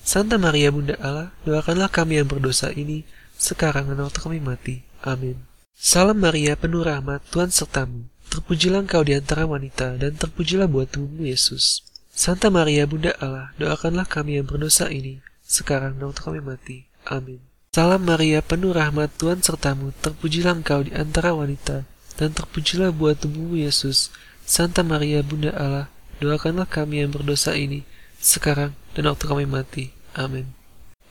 Santa 0.08 0.40
Maria 0.40 0.72
Bunda 0.72 0.96
Allah, 1.04 1.36
doakanlah 1.44 1.92
kami 1.92 2.16
yang 2.16 2.24
berdosa 2.24 2.72
ini, 2.72 3.04
sekarang 3.36 3.92
dan 3.92 4.00
waktu 4.00 4.24
kami 4.24 4.40
mati. 4.40 4.80
Amin. 5.04 5.36
Salam 5.76 6.16
Maria, 6.16 6.56
penuh 6.56 6.80
rahmat 6.80 7.20
Tuhan 7.28 7.52
sertamu. 7.52 8.08
Terpujilah 8.32 8.88
engkau 8.88 9.04
di 9.04 9.12
antara 9.12 9.44
wanita, 9.44 10.00
dan 10.00 10.16
terpujilah 10.16 10.64
buat 10.64 10.88
tubuhmu 10.88 11.28
Yesus. 11.28 11.84
Santa 12.08 12.48
Maria 12.48 12.88
Bunda 12.88 13.12
Allah, 13.20 13.52
doakanlah 13.60 14.08
kami 14.08 14.40
yang 14.40 14.48
berdosa 14.48 14.88
ini, 14.88 15.20
sekarang 15.44 16.00
dan 16.00 16.08
waktu 16.08 16.24
kami 16.24 16.40
mati. 16.40 16.88
Amin. 17.04 17.44
Salam 17.76 18.00
Maria, 18.00 18.40
penuh 18.40 18.72
rahmat 18.72 19.12
Tuhan 19.20 19.44
sertamu, 19.44 19.92
terpujilah 20.00 20.56
engkau 20.56 20.88
di 20.88 20.96
antara 20.96 21.36
wanita, 21.36 21.84
dan 22.16 22.32
terpujilah 22.32 22.96
buah 22.96 23.12
tubuhmu 23.12 23.60
Yesus. 23.60 24.08
Santa 24.48 24.80
Maria, 24.80 25.20
Bunda 25.20 25.52
Allah, 25.52 25.92
doakanlah 26.16 26.64
kami 26.64 27.04
yang 27.04 27.12
berdosa 27.12 27.52
ini, 27.60 27.84
sekarang 28.24 28.72
dan 28.96 29.04
waktu 29.04 29.28
kami 29.28 29.44
mati. 29.44 29.97
Amin. 30.16 30.54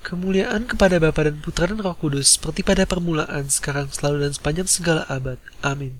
Kemuliaan 0.06 0.70
kepada 0.70 1.02
Bapa 1.04 1.28
dan 1.28 1.44
Putra 1.44 1.68
dan 1.68 1.84
Roh 1.84 1.98
Kudus, 1.98 2.40
seperti 2.40 2.64
pada 2.64 2.88
permulaan, 2.88 3.52
sekarang, 3.52 3.92
selalu, 3.92 4.30
dan 4.30 4.34
sepanjang 4.34 4.70
segala 4.70 5.04
abad. 5.12 5.36
Amin. 5.60 6.00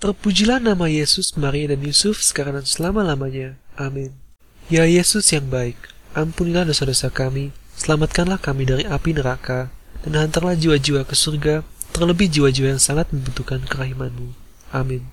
Terpujilah 0.00 0.58
nama 0.58 0.88
Yesus, 0.88 1.36
Maria, 1.36 1.70
dan 1.70 1.84
Yusuf, 1.84 2.24
sekarang 2.24 2.58
dan 2.58 2.66
selama-lamanya. 2.66 3.60
Amin. 3.76 4.16
Ya 4.72 4.88
Yesus 4.88 5.28
yang 5.30 5.52
baik, 5.52 5.76
ampunilah 6.16 6.64
dosa-dosa 6.64 7.12
kami, 7.12 7.52
Selamatkanlah 7.82 8.38
kami 8.38 8.68
dari 8.68 8.84
api 8.86 9.16
neraka, 9.16 9.72
dan 10.06 10.14
hantarlah 10.14 10.54
jiwa-jiwa 10.54 11.02
ke 11.02 11.18
surga, 11.18 11.66
terlebih 11.90 12.28
jiwa-jiwa 12.28 12.76
yang 12.76 12.82
sangat 12.82 13.10
membutuhkan 13.10 13.64
kerahimanmu. 13.64 14.36
Amin. 14.70 15.08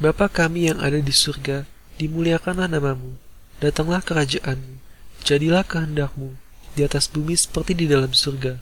Bapa 0.00 0.26
kami 0.26 0.72
yang 0.72 0.82
ada 0.82 0.98
di 0.98 1.14
surga, 1.14 1.70
dimuliakanlah 2.02 2.66
namamu, 2.66 3.14
datanglah 3.62 4.02
kerajaanmu, 4.02 4.82
jadilah 5.24 5.64
kehendakmu, 5.64 6.36
di 6.76 6.84
atas 6.84 7.08
bumi 7.08 7.32
seperti 7.32 7.72
di 7.72 7.88
dalam 7.88 8.12
surga. 8.12 8.60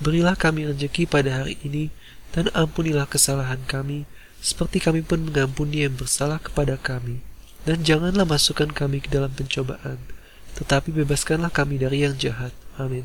Berilah 0.00 0.34
kami 0.34 0.64
rezeki 0.72 1.04
pada 1.04 1.44
hari 1.44 1.60
ini, 1.60 1.92
dan 2.32 2.48
ampunilah 2.56 3.04
kesalahan 3.04 3.60
kami, 3.68 4.08
seperti 4.40 4.80
kami 4.80 5.04
pun 5.04 5.28
mengampuni 5.28 5.84
yang 5.84 5.94
bersalah 5.94 6.40
kepada 6.40 6.80
kami. 6.80 7.20
Dan 7.68 7.84
janganlah 7.84 8.24
masukkan 8.24 8.72
kami 8.72 9.04
ke 9.04 9.12
dalam 9.12 9.28
pencobaan, 9.28 10.00
tetapi 10.56 10.88
bebaskanlah 11.04 11.52
kami 11.52 11.76
dari 11.76 12.08
yang 12.08 12.16
jahat. 12.16 12.56
Amin. 12.80 13.04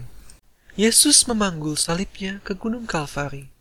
Yesus 0.80 1.28
memanggul 1.28 1.76
salibnya 1.76 2.40
ke 2.42 2.56
gunung 2.56 2.88
Kalvari. 2.88 3.52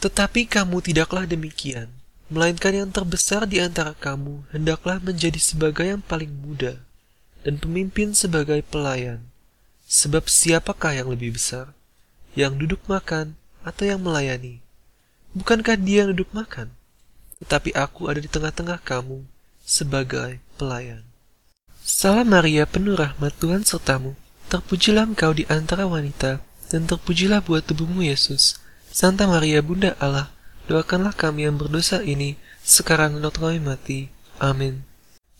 Tetapi 0.00 0.48
kamu 0.48 0.80
tidaklah 0.80 1.28
demikian, 1.28 1.92
melainkan 2.32 2.72
yang 2.72 2.88
terbesar 2.88 3.44
di 3.44 3.60
antara 3.60 3.92
kamu 3.92 4.48
hendaklah 4.50 4.96
menjadi 4.98 5.36
sebagai 5.36 5.84
yang 5.84 6.00
paling 6.00 6.32
muda, 6.32 6.80
dan 7.46 7.56
pemimpin 7.56 8.12
sebagai 8.12 8.60
pelayan. 8.66 9.24
Sebab 9.90 10.30
siapakah 10.30 10.94
yang 10.94 11.10
lebih 11.10 11.34
besar, 11.34 11.74
yang 12.38 12.54
duduk 12.54 12.78
makan 12.86 13.34
atau 13.66 13.84
yang 13.88 13.98
melayani? 13.98 14.62
Bukankah 15.34 15.78
dia 15.78 16.06
yang 16.06 16.14
duduk 16.14 16.30
makan? 16.30 16.70
Tetapi 17.42 17.74
aku 17.74 18.06
ada 18.06 18.20
di 18.22 18.30
tengah-tengah 18.30 18.78
kamu 18.82 19.24
sebagai 19.64 20.38
pelayan. 20.60 21.06
Salam 21.80 22.30
Maria, 22.30 22.68
penuh 22.68 22.94
rahmat 22.94 23.34
Tuhan 23.40 23.66
sertamu. 23.66 24.14
Terpujilah 24.50 25.06
engkau 25.06 25.34
di 25.34 25.46
antara 25.46 25.86
wanita, 25.86 26.42
dan 26.70 26.86
terpujilah 26.86 27.42
buat 27.42 27.66
tubuhmu 27.66 28.06
Yesus. 28.06 28.58
Santa 28.90 29.26
Maria, 29.26 29.62
Bunda 29.62 29.94
Allah, 29.98 30.30
doakanlah 30.66 31.14
kami 31.14 31.46
yang 31.46 31.58
berdosa 31.58 32.02
ini, 32.02 32.38
sekarang 32.62 33.18
dan 33.18 33.26
waktu 33.26 33.40
kami 33.42 33.60
mati. 33.62 33.98
Amin. 34.42 34.89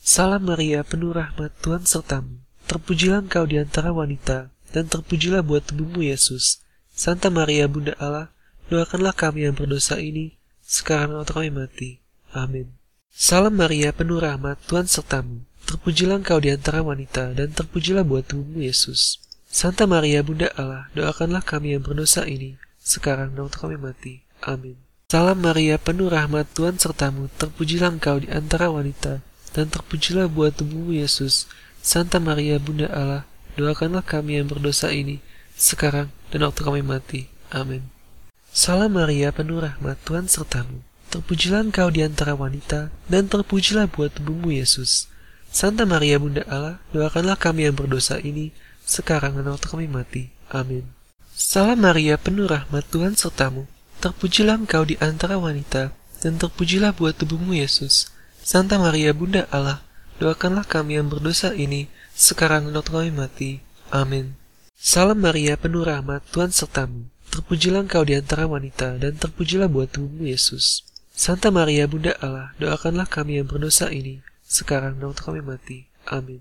Salam 0.01 0.49
Maria, 0.49 0.81
penuh 0.81 1.13
rahmat 1.13 1.53
Tuhan 1.61 1.85
sertamu. 1.85 2.41
Terpujilah 2.65 3.21
engkau 3.21 3.45
di 3.45 3.61
antara 3.61 3.93
wanita, 3.93 4.49
dan 4.73 4.89
terpujilah 4.89 5.45
buat 5.45 5.69
tubuhmu 5.69 6.01
Yesus. 6.01 6.65
Santa 6.89 7.29
Maria, 7.29 7.69
Bunda 7.69 7.93
Allah, 8.01 8.33
doakanlah 8.73 9.13
kami 9.13 9.45
yang 9.45 9.53
berdosa 9.53 10.01
ini, 10.01 10.41
sekarang 10.65 11.21
waktu 11.21 11.33
kami 11.37 11.51
mati. 11.53 11.91
Amin. 12.33 12.73
Salam 13.13 13.53
Maria, 13.61 13.93
penuh 13.93 14.25
rahmat 14.25 14.57
Tuhan 14.65 14.89
sertamu. 14.89 15.45
Terpujilah 15.69 16.25
engkau 16.25 16.41
di 16.41 16.49
antara 16.49 16.81
wanita, 16.81 17.37
dan 17.37 17.53
terpujilah 17.53 18.01
buat 18.01 18.25
tubuhmu 18.25 18.65
Yesus. 18.65 19.21
Santa 19.53 19.85
Maria, 19.85 20.25
Bunda 20.25 20.49
Allah, 20.57 20.89
doakanlah 20.97 21.45
kami 21.45 21.77
yang 21.77 21.85
berdosa 21.85 22.25
ini, 22.25 22.57
sekarang 22.81 23.37
dan 23.37 23.53
kami 23.53 23.77
mati. 23.77 24.25
Amin. 24.49 24.81
Salam 25.13 25.45
Maria, 25.45 25.77
penuh 25.77 26.09
rahmat 26.09 26.49
Tuhan 26.57 26.81
sertamu, 26.81 27.29
terpujilah 27.37 28.01
engkau 28.01 28.17
di 28.17 28.33
antara 28.33 28.73
wanita, 28.73 29.21
dan 29.55 29.71
terpujilah 29.71 30.31
buat 30.31 30.55
tubuhmu 30.57 30.95
Yesus. 30.95 31.51
Santa 31.81 32.21
Maria, 32.21 32.61
Bunda 32.61 32.87
Allah, 32.93 33.23
doakanlah 33.57 34.05
kami 34.05 34.37
yang 34.39 34.47
berdosa 34.47 34.93
ini, 34.93 35.25
sekarang 35.57 36.13
dan 36.31 36.47
waktu 36.47 36.61
kami 36.63 36.81
mati. 36.85 37.27
Amin. 37.51 37.89
Salam 38.51 38.99
Maria, 38.99 39.31
penuh 39.31 39.63
rahmat 39.63 39.99
Tuhan 40.03 40.27
sertamu, 40.27 40.83
terpujilah 41.15 41.71
engkau 41.71 41.87
di 41.91 42.03
antara 42.03 42.35
wanita, 42.35 42.91
dan 43.07 43.31
terpujilah 43.31 43.87
buat 43.87 44.11
tubuhmu 44.15 44.51
Yesus. 44.55 45.07
Santa 45.51 45.83
Maria 45.87 46.19
Bunda 46.19 46.47
Allah, 46.47 46.79
doakanlah 46.95 47.39
kami 47.39 47.67
yang 47.67 47.75
berdosa 47.75 48.19
ini, 48.23 48.55
sekarang 48.87 49.39
dan 49.39 49.51
waktu 49.51 49.67
kami 49.67 49.87
mati. 49.91 50.31
Amin. 50.51 50.87
Salam 51.35 51.83
Maria, 51.83 52.19
penuh 52.19 52.47
rahmat 52.47 52.87
Tuhan 52.91 53.15
sertamu. 53.15 53.67
Terpujilah 54.03 54.63
engkau 54.63 54.83
di 54.83 54.99
antara 54.99 55.39
wanita, 55.39 55.95
dan 56.21 56.37
terpujilah 56.39 56.95
buat 56.95 57.17
tubuhmu 57.17 57.57
Yesus. 57.57 58.11
Santa 58.41 58.81
Maria 58.81 59.13
Bunda 59.13 59.45
Allah, 59.53 59.85
doakanlah 60.17 60.65
kami 60.65 60.97
yang 60.97 61.13
berdosa 61.13 61.53
ini, 61.53 61.93
sekarang 62.17 62.73
dan 62.73 62.81
waktu 62.81 62.93
kami 62.93 63.13
mati. 63.13 63.51
Amin. 63.93 64.33
Salam 64.81 65.21
Maria, 65.21 65.61
penuh 65.61 65.85
rahmat 65.85 66.25
Tuhan 66.33 66.49
sertamu. 66.49 67.13
Terpujilah 67.29 67.85
engkau 67.85 68.01
di 68.01 68.17
antara 68.17 68.49
wanita, 68.49 68.97
dan 68.97 69.21
terpujilah 69.21 69.69
buat 69.69 69.93
tubuhmu 69.93 70.25
Yesus. 70.25 70.89
Santa 71.13 71.53
Maria 71.53 71.85
Bunda 71.85 72.17
Allah, 72.25 72.57
doakanlah 72.57 73.05
kami 73.05 73.37
yang 73.39 73.47
berdosa 73.47 73.93
ini, 73.93 74.25
sekarang 74.49 74.97
dan 74.97 75.13
waktu 75.13 75.21
kami 75.21 75.41
mati. 75.45 75.79
Amin. 76.09 76.41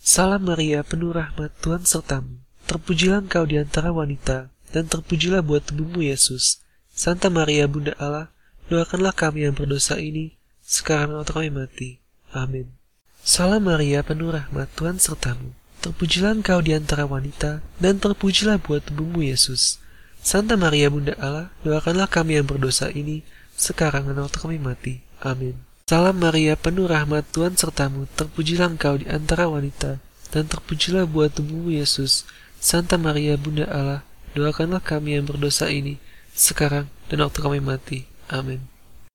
Salam 0.00 0.48
Maria, 0.48 0.80
penuh 0.80 1.12
rahmat 1.12 1.52
Tuhan 1.60 1.84
sertamu. 1.84 2.40
Terpujilah 2.64 3.20
engkau 3.20 3.44
di 3.44 3.60
antara 3.60 3.92
wanita, 3.92 4.48
dan 4.72 4.88
terpujilah 4.88 5.44
buat 5.44 5.68
tubuhmu 5.68 6.08
Yesus. 6.08 6.64
Santa 6.88 7.28
Maria, 7.28 7.68
Bunda 7.68 7.92
Allah, 8.00 8.32
doakanlah 8.72 9.12
kami 9.12 9.44
yang 9.44 9.52
berdosa 9.52 10.00
ini, 10.00 10.40
sekarang 10.64 11.20
waktu 11.20 11.32
kami 11.36 11.50
mati. 11.52 11.90
Amin. 12.32 12.72
Salam 13.20 13.68
Maria, 13.68 14.00
penuh 14.00 14.32
rahmat 14.32 14.72
Tuhan 14.76 14.96
sertamu. 14.96 15.52
Terpujilah 15.84 16.40
engkau 16.40 16.64
di 16.64 16.72
antara 16.72 17.04
wanita, 17.04 17.60
dan 17.76 18.00
terpujilah 18.00 18.56
buat 18.56 18.88
tubuhmu 18.88 19.20
Yesus. 19.20 19.76
Santa 20.24 20.56
Maria, 20.56 20.88
Bunda 20.88 21.12
Allah, 21.20 21.52
doakanlah 21.60 22.08
kami 22.08 22.40
yang 22.40 22.48
berdosa 22.48 22.88
ini, 22.88 23.20
sekarang 23.60 24.08
dan 24.08 24.24
waktu 24.24 24.40
kami 24.40 24.56
mati. 24.56 25.04
Amin. 25.20 25.60
Salam 25.84 26.16
Maria, 26.16 26.56
penuh 26.56 26.88
rahmat 26.88 27.28
Tuhan 27.28 27.60
sertamu, 27.60 28.08
terpujilah 28.16 28.72
engkau 28.72 28.96
di 28.96 29.04
antara 29.04 29.52
wanita, 29.52 30.00
dan 30.32 30.48
terpujilah 30.48 31.04
buah 31.04 31.28
tubuhmu 31.28 31.76
Yesus. 31.76 32.24
Santa 32.56 32.96
Maria 32.96 33.36
Bunda 33.36 33.68
Allah, 33.68 34.00
doakanlah 34.32 34.80
kami 34.80 35.20
yang 35.20 35.28
berdosa 35.28 35.68
ini, 35.68 36.00
sekarang 36.32 36.88
dan 37.12 37.20
waktu 37.20 37.44
kami 37.44 37.60
mati. 37.60 38.08
Amin. 38.32 38.73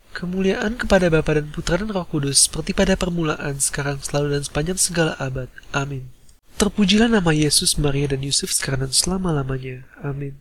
Kemuliaan 0.09 0.73
kepada 0.73 1.07
Bapa 1.13 1.37
dan 1.37 1.53
Putra 1.53 1.77
dan 1.77 1.93
Roh 1.93 2.03
Kudus, 2.03 2.49
seperti 2.49 2.73
pada 2.73 2.97
permulaan, 2.97 3.61
sekarang, 3.61 4.01
selalu, 4.01 4.39
dan 4.39 4.43
sepanjang 4.43 4.79
segala 4.81 5.13
abad. 5.21 5.47
Amin. 5.69 6.09
Terpujilah 6.59 7.07
nama 7.07 7.31
Yesus, 7.31 7.77
Maria, 7.79 8.11
dan 8.11 8.25
Yusuf 8.25 8.51
sekarang 8.51 8.89
dan 8.89 8.91
selama-lamanya. 8.91 9.85
Amin. 10.01 10.35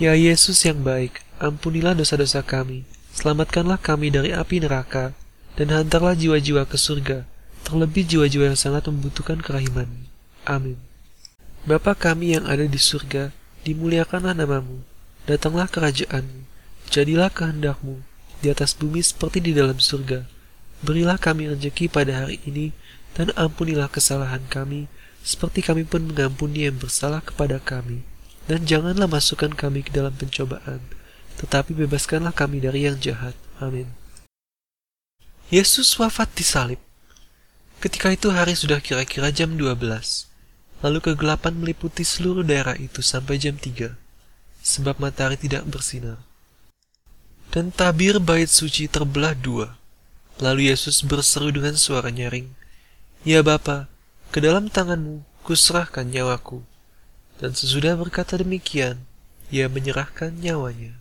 Ya 0.00 0.16
Yesus 0.16 0.64
yang 0.64 0.80
baik, 0.80 1.20
ampunilah 1.36 1.92
dosa-dosa 1.92 2.40
kami, 2.40 2.88
selamatkanlah 3.12 3.76
kami 3.78 4.08
dari 4.08 4.32
api 4.32 4.64
neraka, 4.64 5.12
dan 5.54 5.68
hantarlah 5.70 6.16
jiwa-jiwa 6.16 6.64
ke 6.64 6.80
surga, 6.80 7.28
terlebih 7.68 8.08
jiwa-jiwa 8.08 8.50
yang 8.50 8.58
sangat 8.58 8.88
membutuhkan 8.88 9.38
kerahiman. 9.38 10.08
Amin. 10.48 10.80
Bapa 11.62 11.94
kami 11.94 12.34
yang 12.34 12.48
ada 12.48 12.66
di 12.66 12.80
surga, 12.80 13.30
dimuliakanlah 13.62 14.34
namamu, 14.34 14.82
datanglah 15.30 15.70
kerajaanmu, 15.70 16.42
jadilah 16.90 17.30
kehendakmu, 17.30 18.02
di 18.42 18.50
atas 18.50 18.74
bumi 18.74 18.98
seperti 18.98 19.38
di 19.38 19.54
dalam 19.54 19.78
surga. 19.78 20.26
Berilah 20.82 21.16
kami 21.16 21.46
rezeki 21.54 21.86
pada 21.86 22.26
hari 22.26 22.42
ini, 22.42 22.74
dan 23.14 23.30
ampunilah 23.38 23.86
kesalahan 23.86 24.42
kami, 24.50 24.90
seperti 25.22 25.62
kami 25.62 25.86
pun 25.86 26.10
mengampuni 26.10 26.66
yang 26.66 26.74
bersalah 26.74 27.22
kepada 27.22 27.62
kami. 27.62 28.02
Dan 28.50 28.66
janganlah 28.66 29.06
masukkan 29.06 29.54
kami 29.54 29.86
ke 29.86 29.94
dalam 29.94 30.10
pencobaan, 30.18 30.82
tetapi 31.38 31.78
bebaskanlah 31.78 32.34
kami 32.34 32.58
dari 32.58 32.90
yang 32.90 32.98
jahat. 32.98 33.38
Amin. 33.62 33.86
Yesus 35.54 35.94
wafat 36.02 36.34
di 36.34 36.42
salib. 36.42 36.80
Ketika 37.78 38.10
itu 38.10 38.34
hari 38.34 38.58
sudah 38.58 38.82
kira-kira 38.82 39.30
jam 39.30 39.54
12. 39.54 40.26
Lalu 40.82 40.98
kegelapan 40.98 41.54
meliputi 41.54 42.02
seluruh 42.02 42.42
daerah 42.42 42.74
itu 42.74 42.98
sampai 43.06 43.38
jam 43.38 43.54
3, 43.54 43.94
sebab 44.66 44.98
matahari 44.98 45.38
tidak 45.38 45.62
bersinar. 45.70 46.18
Dan 47.52 47.68
tabir 47.68 48.16
bait 48.16 48.48
suci 48.48 48.88
terbelah 48.88 49.36
dua. 49.36 49.76
Lalu 50.40 50.72
Yesus 50.72 51.04
berseru 51.04 51.52
dengan 51.52 51.76
suara 51.76 52.08
nyaring, 52.08 52.48
Ya 53.28 53.44
Bapa, 53.44 53.92
ke 54.32 54.40
dalam 54.40 54.72
tanganmu 54.72 55.20
kuserahkan 55.44 56.08
nyawaku. 56.08 56.64
Dan 57.36 57.52
sesudah 57.52 57.92
berkata 58.00 58.40
demikian, 58.40 59.04
ia 59.52 59.68
menyerahkan 59.68 60.32
nyawanya. 60.32 60.96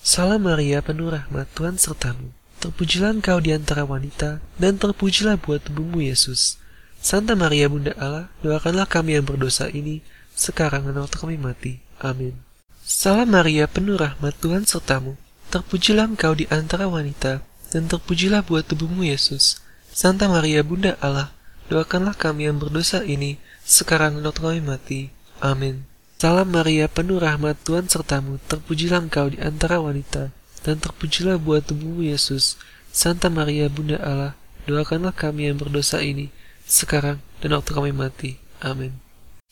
Salam 0.00 0.48
Maria, 0.48 0.80
penuh 0.80 1.12
rahmat 1.12 1.44
Tuhan 1.52 1.76
sertamu. 1.76 2.32
Terpujilah 2.64 3.12
engkau 3.12 3.36
di 3.36 3.52
antara 3.52 3.84
wanita, 3.84 4.40
dan 4.56 4.80
terpujilah 4.80 5.36
buat 5.36 5.60
tubuhmu 5.60 6.00
Yesus. 6.00 6.56
Santa 7.04 7.36
Maria 7.36 7.68
Bunda 7.68 7.92
Allah, 8.00 8.32
doakanlah 8.40 8.88
kami 8.88 9.20
yang 9.20 9.28
berdosa 9.28 9.68
ini, 9.68 10.00
sekarang 10.32 10.88
dan 10.88 11.04
waktu 11.04 11.20
kami 11.20 11.36
mati. 11.36 11.84
Amin. 12.00 12.51
Salam 12.82 13.30
Maria, 13.30 13.70
penuh 13.70 13.94
rahmat 13.94 14.34
Tuhan 14.42 14.66
sertamu. 14.66 15.14
Terpujilah 15.54 16.10
engkau 16.10 16.34
di 16.34 16.50
antara 16.50 16.90
wanita, 16.90 17.38
dan 17.70 17.86
terpujilah 17.86 18.42
buat 18.42 18.66
tubuhmu 18.66 19.06
Yesus. 19.06 19.62
Santa 19.94 20.26
Maria 20.26 20.66
Bunda 20.66 20.98
Allah, 20.98 21.30
doakanlah 21.70 22.18
kami 22.18 22.50
yang 22.50 22.58
berdosa 22.58 23.06
ini, 23.06 23.38
sekarang 23.62 24.18
dan 24.18 24.34
kami 24.34 24.58
mati. 24.58 25.14
Amin. 25.38 25.86
Salam 26.18 26.50
Maria, 26.50 26.90
penuh 26.90 27.22
rahmat 27.22 27.62
Tuhan 27.62 27.86
sertamu. 27.86 28.42
Terpujilah 28.50 29.06
engkau 29.06 29.30
di 29.30 29.38
antara 29.38 29.78
wanita, 29.78 30.34
dan 30.66 30.82
terpujilah 30.82 31.38
buat 31.38 31.62
tubuhmu 31.62 32.02
Yesus. 32.02 32.58
Santa 32.90 33.30
Maria 33.30 33.70
Bunda 33.70 34.02
Allah, 34.02 34.34
doakanlah 34.66 35.14
kami 35.14 35.46
yang 35.46 35.54
berdosa 35.54 36.02
ini, 36.02 36.34
sekarang 36.66 37.22
dan 37.38 37.54
waktu 37.54 37.78
kami 37.78 37.94
mati. 37.94 38.42
Amin. 38.58 38.98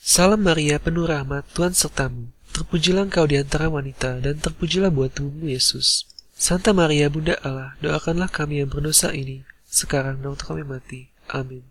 Salam 0.03 0.43
Maria, 0.43 0.83
penuh 0.83 1.07
rahmat, 1.07 1.47
Tuhan 1.55 1.79
sertamu. 1.79 2.27
Terpujilah 2.51 3.07
engkau 3.07 3.25
di 3.31 3.39
antara 3.39 3.71
wanita, 3.71 4.19
dan 4.19 4.39
terpujilah 4.39 4.91
buat 4.91 5.15
tubuhmu 5.15 5.51
Yesus. 5.51 6.07
Santa 6.35 6.73
Maria, 6.73 7.13
Bunda 7.13 7.37
Allah, 7.45 7.77
doakanlah 7.85 8.33
kami 8.33 8.65
yang 8.65 8.73
berdosa 8.73 9.13
ini, 9.13 9.45
sekarang 9.69 10.25
dan 10.25 10.33
waktu 10.33 10.45
kami 10.49 10.65
mati. 10.65 11.01
Amin. 11.29 11.63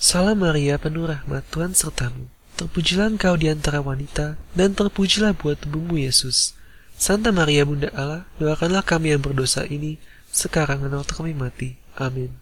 Salam 0.00 0.42
Maria, 0.42 0.80
penuh 0.80 1.06
rahmat, 1.06 1.46
Tuhan 1.52 1.76
sertamu. 1.76 2.26
Terpujilah 2.58 3.14
engkau 3.14 3.38
di 3.38 3.52
antara 3.52 3.84
wanita, 3.84 4.40
dan 4.56 4.74
terpujilah 4.74 5.36
buat 5.36 5.60
tubuhmu 5.60 6.00
Yesus. 6.00 6.56
Santa 6.96 7.30
Maria, 7.30 7.62
Bunda 7.68 7.92
Allah, 7.94 8.24
doakanlah 8.40 8.82
kami 8.82 9.14
yang 9.14 9.22
berdosa 9.22 9.66
ini, 9.68 10.00
sekarang 10.34 10.82
dan 10.82 10.98
waktu 10.98 11.14
kami 11.14 11.32
mati. 11.36 11.78
Amin. 11.94 12.34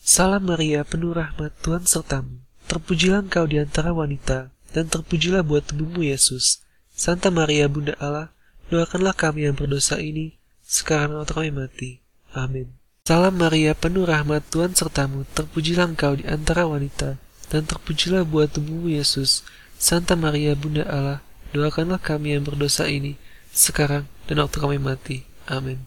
Salam 0.00 0.46
Maria, 0.46 0.86
penuh 0.86 1.16
rahmat, 1.16 1.56
Tuhan 1.64 1.88
sertamu. 1.88 2.42
Terpujilah 2.70 3.26
engkau 3.26 3.48
di 3.48 3.58
antara 3.58 3.90
wanita, 3.90 4.54
dan 4.70 4.86
terpujilah 4.86 5.42
buat 5.42 5.66
tubuhmu 5.66 6.06
Yesus. 6.06 6.62
Santa 7.00 7.32
Maria, 7.32 7.64
Bunda 7.64 7.96
Allah, 7.96 8.28
doakanlah 8.68 9.16
kami 9.16 9.48
yang 9.48 9.56
berdosa 9.56 9.96
ini, 9.96 10.36
sekarang 10.60 11.16
waktu 11.16 11.32
kami 11.32 11.48
mati. 11.48 11.90
Amin. 12.36 12.76
Salam 13.08 13.40
Maria, 13.40 13.72
penuh 13.72 14.04
rahmat, 14.04 14.44
Tuhan 14.52 14.76
sertamu. 14.76 15.24
Terpujilah 15.32 15.96
engkau 15.96 16.12
di 16.12 16.28
antara 16.28 16.68
wanita, 16.68 17.16
dan 17.48 17.64
terpujilah 17.64 18.28
buat 18.28 18.52
tubuhmu 18.52 18.92
Yesus. 18.92 19.40
Santa 19.80 20.12
Maria, 20.12 20.52
Bunda 20.52 20.84
Allah, 20.92 21.24
doakanlah 21.56 22.04
kami 22.04 22.36
yang 22.36 22.44
berdosa 22.44 22.84
ini, 22.84 23.16
sekarang 23.48 24.04
dan 24.28 24.44
waktu 24.44 24.60
kami 24.60 24.76
mati. 24.76 25.24
Amin. 25.48 25.80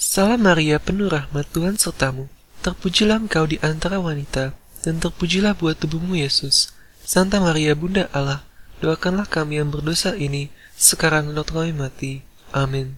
Salam 0.00 0.48
Maria, 0.48 0.80
penuh 0.80 1.12
rahmat, 1.12 1.44
Tuhan 1.52 1.76
sertamu. 1.76 2.32
Terpujilah 2.64 3.20
engkau 3.20 3.44
di 3.44 3.60
antara 3.60 4.00
wanita, 4.00 4.56
dan 4.80 4.96
terpujilah 4.96 5.52
buat 5.60 5.76
tubuhmu 5.76 6.16
Yesus. 6.16 6.72
Santa 7.04 7.36
Maria 7.36 7.76
Bunda 7.76 8.08
Allah, 8.16 8.47
doakanlah 8.78 9.26
kami 9.26 9.62
yang 9.62 9.70
berdosa 9.70 10.14
ini, 10.14 10.50
sekarang 10.78 11.34
dan 11.34 11.46
kami 11.46 11.74
mati. 11.74 12.22
Amin. 12.54 12.96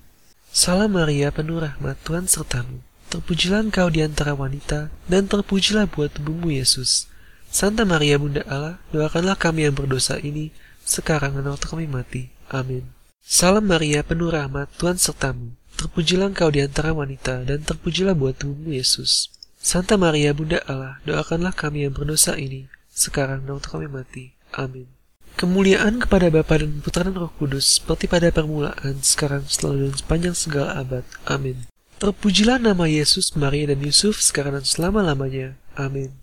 Salam 0.50 0.94
Maria, 0.98 1.30
penuh 1.30 1.62
rahmat, 1.62 1.96
Tuhan 2.02 2.26
sertamu. 2.26 2.82
Terpujilah 3.10 3.66
engkau 3.66 3.90
di 3.90 4.06
antara 4.06 4.38
wanita, 4.38 4.90
dan 5.10 5.26
terpujilah 5.26 5.90
buat 5.90 6.14
tubuhmu 6.14 6.54
Yesus. 6.54 7.10
Santa 7.50 7.82
Maria 7.82 8.14
Bunda 8.14 8.46
Allah, 8.46 8.78
doakanlah 8.94 9.34
kami 9.34 9.66
yang 9.66 9.74
berdosa 9.74 10.22
ini, 10.22 10.54
sekarang 10.86 11.34
dan 11.34 11.50
waktu 11.50 11.66
kami 11.66 11.86
mati. 11.90 12.30
Amin. 12.46 12.86
Salam 13.26 13.66
Maria, 13.66 14.06
penuh 14.06 14.30
rahmat, 14.30 14.70
Tuhan 14.78 14.98
sertamu. 14.98 15.58
Terpujilah 15.74 16.30
engkau 16.30 16.54
di 16.54 16.62
antara 16.62 16.94
wanita, 16.94 17.42
dan 17.42 17.66
terpujilah 17.66 18.14
buat 18.14 18.38
tubuhmu 18.38 18.70
Yesus. 18.70 19.30
Santa 19.58 19.98
Maria 19.98 20.30
Bunda 20.30 20.62
Allah, 20.70 21.02
doakanlah 21.02 21.50
kami 21.50 21.86
yang 21.86 21.94
berdosa 21.94 22.38
ini, 22.38 22.70
sekarang 22.94 23.42
dan 23.42 23.58
waktu 23.58 23.70
kami 23.70 23.86
mati. 23.90 24.24
Amin. 24.54 24.99
Kemuliaan 25.38 26.02
kepada 26.02 26.30
Bapa 26.30 26.58
dan 26.58 26.82
Putra 26.82 27.06
dan 27.06 27.14
Roh 27.14 27.30
Kudus, 27.38 27.78
seperti 27.78 28.10
pada 28.10 28.30
permulaan, 28.34 28.98
sekarang, 29.04 29.46
selalu, 29.46 29.90
dan 29.90 29.94
sepanjang 29.98 30.36
segala 30.36 30.78
abad. 30.80 31.04
Amin. 31.28 31.66
Terpujilah 32.00 32.56
nama 32.56 32.88
Yesus, 32.88 33.36
Maria, 33.36 33.70
dan 33.70 33.84
Yusuf, 33.84 34.24
sekarang 34.24 34.56
dan 34.56 34.64
selama-lamanya. 34.64 35.54
Amin. 35.76 36.16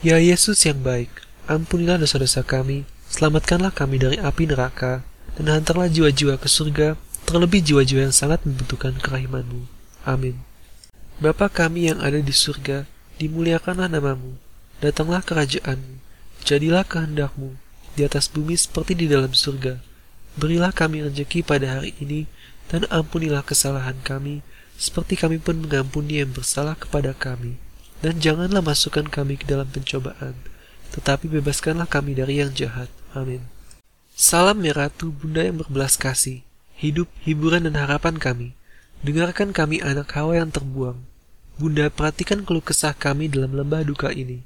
Ya 0.00 0.22
Yesus 0.22 0.62
yang 0.62 0.80
baik, 0.84 1.10
ampunilah 1.50 1.98
dosa-dosa 1.98 2.46
kami, 2.46 2.86
selamatkanlah 3.10 3.74
kami 3.74 3.98
dari 3.98 4.16
api 4.20 4.46
neraka, 4.46 5.02
dan 5.34 5.50
hantarlah 5.50 5.90
jiwa-jiwa 5.90 6.38
ke 6.38 6.46
surga, 6.46 6.94
terlebih 7.24 7.64
jiwa-jiwa 7.64 8.06
yang 8.06 8.16
sangat 8.16 8.44
membutuhkan 8.46 8.94
kerahimanmu. 9.00 9.66
Amin. 10.06 10.44
Bapa 11.18 11.46
kami 11.46 11.90
yang 11.90 12.02
ada 12.02 12.20
di 12.20 12.34
surga, 12.34 12.86
dimuliakanlah 13.22 13.86
namamu, 13.86 14.36
datanglah 14.82 15.22
kerajaanmu, 15.22 16.02
jadilah 16.42 16.84
kehendakmu, 16.84 17.56
di 17.94 18.02
atas 18.02 18.26
bumi 18.30 18.58
seperti 18.58 18.98
di 18.98 19.06
dalam 19.06 19.30
surga. 19.30 19.78
Berilah 20.34 20.74
kami 20.74 21.06
rezeki 21.06 21.46
pada 21.46 21.78
hari 21.78 21.94
ini, 22.02 22.26
dan 22.66 22.86
ampunilah 22.90 23.46
kesalahan 23.46 23.98
kami, 24.02 24.42
seperti 24.74 25.14
kami 25.14 25.38
pun 25.38 25.62
mengampuni 25.62 26.18
yang 26.18 26.34
bersalah 26.34 26.74
kepada 26.74 27.14
kami. 27.14 27.56
Dan 28.02 28.18
janganlah 28.18 28.60
masukkan 28.60 29.06
kami 29.06 29.38
ke 29.38 29.46
dalam 29.46 29.70
pencobaan, 29.70 30.34
tetapi 30.92 31.30
bebaskanlah 31.30 31.86
kami 31.86 32.18
dari 32.18 32.42
yang 32.42 32.50
jahat. 32.52 32.90
Amin. 33.14 33.46
Salam 34.14 34.62
ya 34.62 34.74
Ratu, 34.74 35.10
Bunda 35.10 35.42
yang 35.42 35.62
berbelas 35.62 35.98
kasih, 35.98 36.42
hidup, 36.78 37.10
hiburan, 37.22 37.66
dan 37.66 37.78
harapan 37.78 38.18
kami. 38.18 38.54
Dengarkan 39.02 39.50
kami 39.50 39.82
anak 39.82 40.10
Hawa 40.14 40.38
yang 40.38 40.50
terbuang. 40.50 40.98
Bunda, 41.54 41.86
perhatikan 41.90 42.42
keluh 42.42 42.62
kesah 42.62 42.94
kami 42.94 43.30
dalam 43.30 43.54
lembah 43.54 43.86
duka 43.86 44.10
ini. 44.10 44.42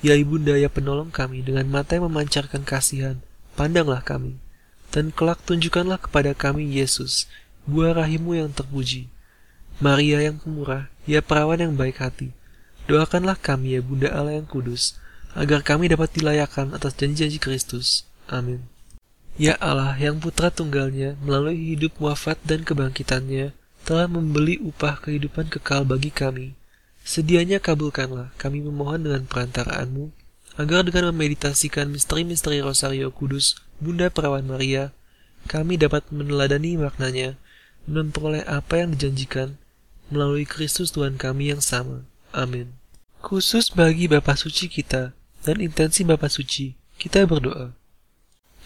Ya 0.00 0.16
Ibunda, 0.16 0.56
ya 0.56 0.72
penolong 0.72 1.12
kami, 1.12 1.44
dengan 1.44 1.68
mata 1.68 1.92
yang 1.92 2.08
memancarkan 2.08 2.64
kasihan, 2.64 3.20
pandanglah 3.52 4.00
kami. 4.00 4.40
Dan 4.88 5.12
kelak 5.12 5.44
tunjukkanlah 5.44 6.00
kepada 6.00 6.32
kami 6.32 6.66
Yesus, 6.66 7.28
buah 7.68 7.92
rahimu 7.92 8.32
yang 8.32 8.50
terpuji. 8.50 9.12
Maria 9.80 10.24
yang 10.24 10.40
pemurah, 10.40 10.88
ya 11.04 11.20
perawan 11.20 11.60
yang 11.60 11.76
baik 11.76 12.00
hati. 12.00 12.32
Doakanlah 12.88 13.36
kami 13.36 13.76
ya 13.76 13.80
Bunda 13.84 14.08
Allah 14.12 14.40
yang 14.40 14.48
kudus, 14.48 14.96
agar 15.36 15.62
kami 15.62 15.92
dapat 15.92 16.10
dilayakan 16.16 16.74
atas 16.74 16.96
janji-janji 16.96 17.38
Kristus. 17.38 18.08
Amin. 18.26 18.66
Ya 19.40 19.56
Allah 19.56 19.96
yang 19.96 20.20
putra 20.20 20.52
tunggalnya 20.52 21.16
melalui 21.22 21.76
hidup 21.76 21.96
wafat 21.96 22.36
dan 22.44 22.60
kebangkitannya, 22.66 23.56
telah 23.84 24.06
membeli 24.08 24.60
upah 24.60 25.00
kehidupan 25.00 25.48
kekal 25.48 25.88
bagi 25.88 26.12
kami. 26.12 26.59
Sedianya 27.10 27.58
kabulkanlah 27.58 28.30
kami 28.38 28.62
memohon 28.62 29.02
dengan 29.02 29.26
perantaraanmu, 29.26 30.14
agar 30.54 30.86
dengan 30.86 31.10
memeditasikan 31.10 31.90
misteri-misteri 31.90 32.62
Rosario 32.62 33.10
Kudus 33.10 33.58
Bunda 33.82 34.06
Perawan 34.14 34.46
Maria, 34.46 34.94
kami 35.50 35.74
dapat 35.74 36.06
meneladani 36.14 36.78
maknanya 36.78 37.34
memperoleh 37.90 38.46
apa 38.46 38.78
yang 38.78 38.94
dijanjikan 38.94 39.58
melalui 40.06 40.46
Kristus 40.46 40.94
Tuhan 40.94 41.18
kami 41.18 41.50
yang 41.50 41.58
sama. 41.58 42.06
Amin. 42.30 42.78
Khusus 43.26 43.74
bagi 43.74 44.06
Bapa 44.06 44.38
Suci 44.38 44.70
kita 44.70 45.10
dan 45.42 45.58
intensi 45.58 46.06
Bapa 46.06 46.30
Suci, 46.30 46.78
kita 46.94 47.26
berdoa. 47.26 47.74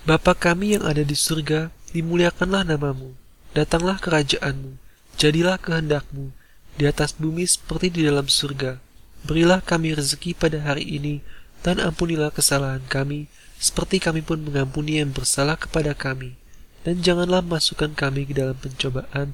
Bapa 0.05 0.37
kami 0.37 0.77
yang 0.77 0.85
ada 0.85 1.01
di 1.01 1.17
surga, 1.17 1.73
dimuliakanlah 1.97 2.69
namamu. 2.69 3.17
Datanglah 3.57 3.97
kerajaanmu, 3.97 4.77
jadilah 5.17 5.57
kehendakmu, 5.57 6.29
di 6.75 6.85
atas 6.85 7.15
bumi 7.15 7.47
seperti 7.47 7.91
di 7.91 8.01
dalam 8.07 8.27
surga. 8.27 8.79
Berilah 9.25 9.65
kami 9.65 9.97
rezeki 9.97 10.37
pada 10.37 10.61
hari 10.61 10.85
ini, 10.85 11.25
dan 11.65 11.81
ampunilah 11.81 12.31
kesalahan 12.31 12.85
kami, 12.87 13.27
seperti 13.57 13.99
kami 14.03 14.21
pun 14.21 14.43
mengampuni 14.45 15.01
yang 15.01 15.15
bersalah 15.15 15.57
kepada 15.57 15.97
kami 15.97 16.37
dan 16.85 17.01
janganlah 17.01 17.41
masukkan 17.41 17.91
kami 17.97 18.29
ke 18.29 18.37
dalam 18.37 18.55
pencobaan, 18.61 19.33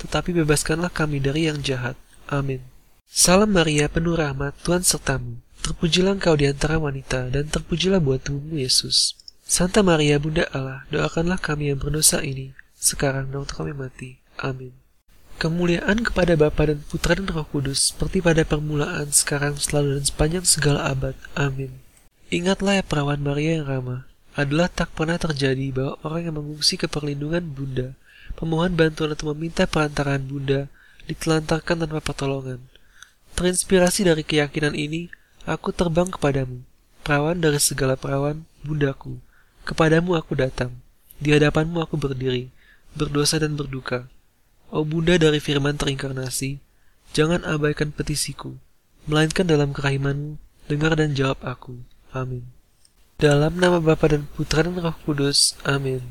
tetapi 0.00 0.32
bebaskanlah 0.42 0.88
kami 0.88 1.20
dari 1.20 1.46
yang 1.46 1.60
jahat. 1.60 1.94
Amin. 2.26 2.64
Salam 3.06 3.52
Maria, 3.52 3.86
penuh 3.86 4.16
rahmat, 4.16 4.56
Tuhan 4.64 4.82
sertamu. 4.82 5.38
Terpujilah 5.60 6.16
engkau 6.16 6.34
di 6.34 6.48
antara 6.48 6.80
wanita, 6.80 7.28
dan 7.28 7.52
terpujilah 7.52 8.00
buat 8.00 8.24
tubuhmu, 8.24 8.58
Yesus. 8.58 9.14
Santa 9.46 9.84
Maria, 9.84 10.18
Bunda 10.18 10.48
Allah, 10.50 10.88
doakanlah 10.90 11.38
kami 11.38 11.70
yang 11.70 11.78
berdosa 11.78 12.24
ini, 12.24 12.56
sekarang 12.74 13.30
dan 13.30 13.46
kami 13.46 13.76
mati. 13.76 14.18
Amin. 14.40 14.85
Kemuliaan 15.36 16.00
kepada 16.00 16.32
Bapa 16.32 16.72
dan 16.72 16.80
Putra 16.88 17.12
dan 17.12 17.28
Roh 17.28 17.44
Kudus, 17.44 17.92
seperti 17.92 18.24
pada 18.24 18.40
permulaan, 18.40 19.12
sekarang, 19.12 19.60
selalu, 19.60 20.00
dan 20.00 20.04
sepanjang 20.08 20.44
segala 20.48 20.88
abad. 20.88 21.12
Amin. 21.36 21.76
Ingatlah 22.32 22.80
ya 22.80 22.84
perawan 22.84 23.20
Maria 23.20 23.60
yang 23.60 23.68
ramah, 23.68 24.08
adalah 24.32 24.72
tak 24.72 24.96
pernah 24.96 25.20
terjadi 25.20 25.76
bahwa 25.76 26.00
orang 26.08 26.22
yang 26.24 26.36
mengungsi 26.40 26.80
ke 26.80 26.88
perlindungan 26.88 27.52
Bunda, 27.52 27.92
pemohon 28.40 28.80
bantuan 28.80 29.12
atau 29.12 29.36
meminta 29.36 29.68
perantaraan 29.68 30.24
Bunda, 30.24 30.72
ditelantarkan 31.04 31.84
tanpa 31.84 32.00
pertolongan. 32.00 32.64
Terinspirasi 33.36 34.08
dari 34.08 34.24
keyakinan 34.24 34.72
ini, 34.72 35.12
aku 35.44 35.68
terbang 35.68 36.08
kepadamu, 36.08 36.64
perawan 37.04 37.36
dari 37.36 37.60
segala 37.60 37.92
perawan, 37.92 38.48
Bundaku. 38.64 39.20
Kepadamu 39.68 40.16
aku 40.16 40.32
datang, 40.32 40.72
di 41.20 41.36
hadapanmu 41.36 41.84
aku 41.84 42.00
berdiri, 42.00 42.48
berdosa 42.96 43.36
dan 43.36 43.52
berduka. 43.52 44.08
Oh 44.66 44.82
Bunda 44.82 45.14
dari 45.14 45.38
firman 45.38 45.78
terinkarnasi, 45.78 46.58
jangan 47.14 47.46
abaikan 47.46 47.94
petisiku, 47.94 48.58
melainkan 49.06 49.46
dalam 49.46 49.70
kerahimanmu, 49.70 50.42
dengar 50.66 50.98
dan 50.98 51.14
jawab 51.14 51.38
aku. 51.46 51.86
Amin. 52.10 52.50
Dalam 53.16 53.56
nama 53.56 53.78
Bapa 53.78 54.10
dan 54.10 54.26
Putra 54.34 54.66
dan 54.66 54.76
Roh 54.76 54.98
Kudus. 55.06 55.54
Amin. 55.62 56.02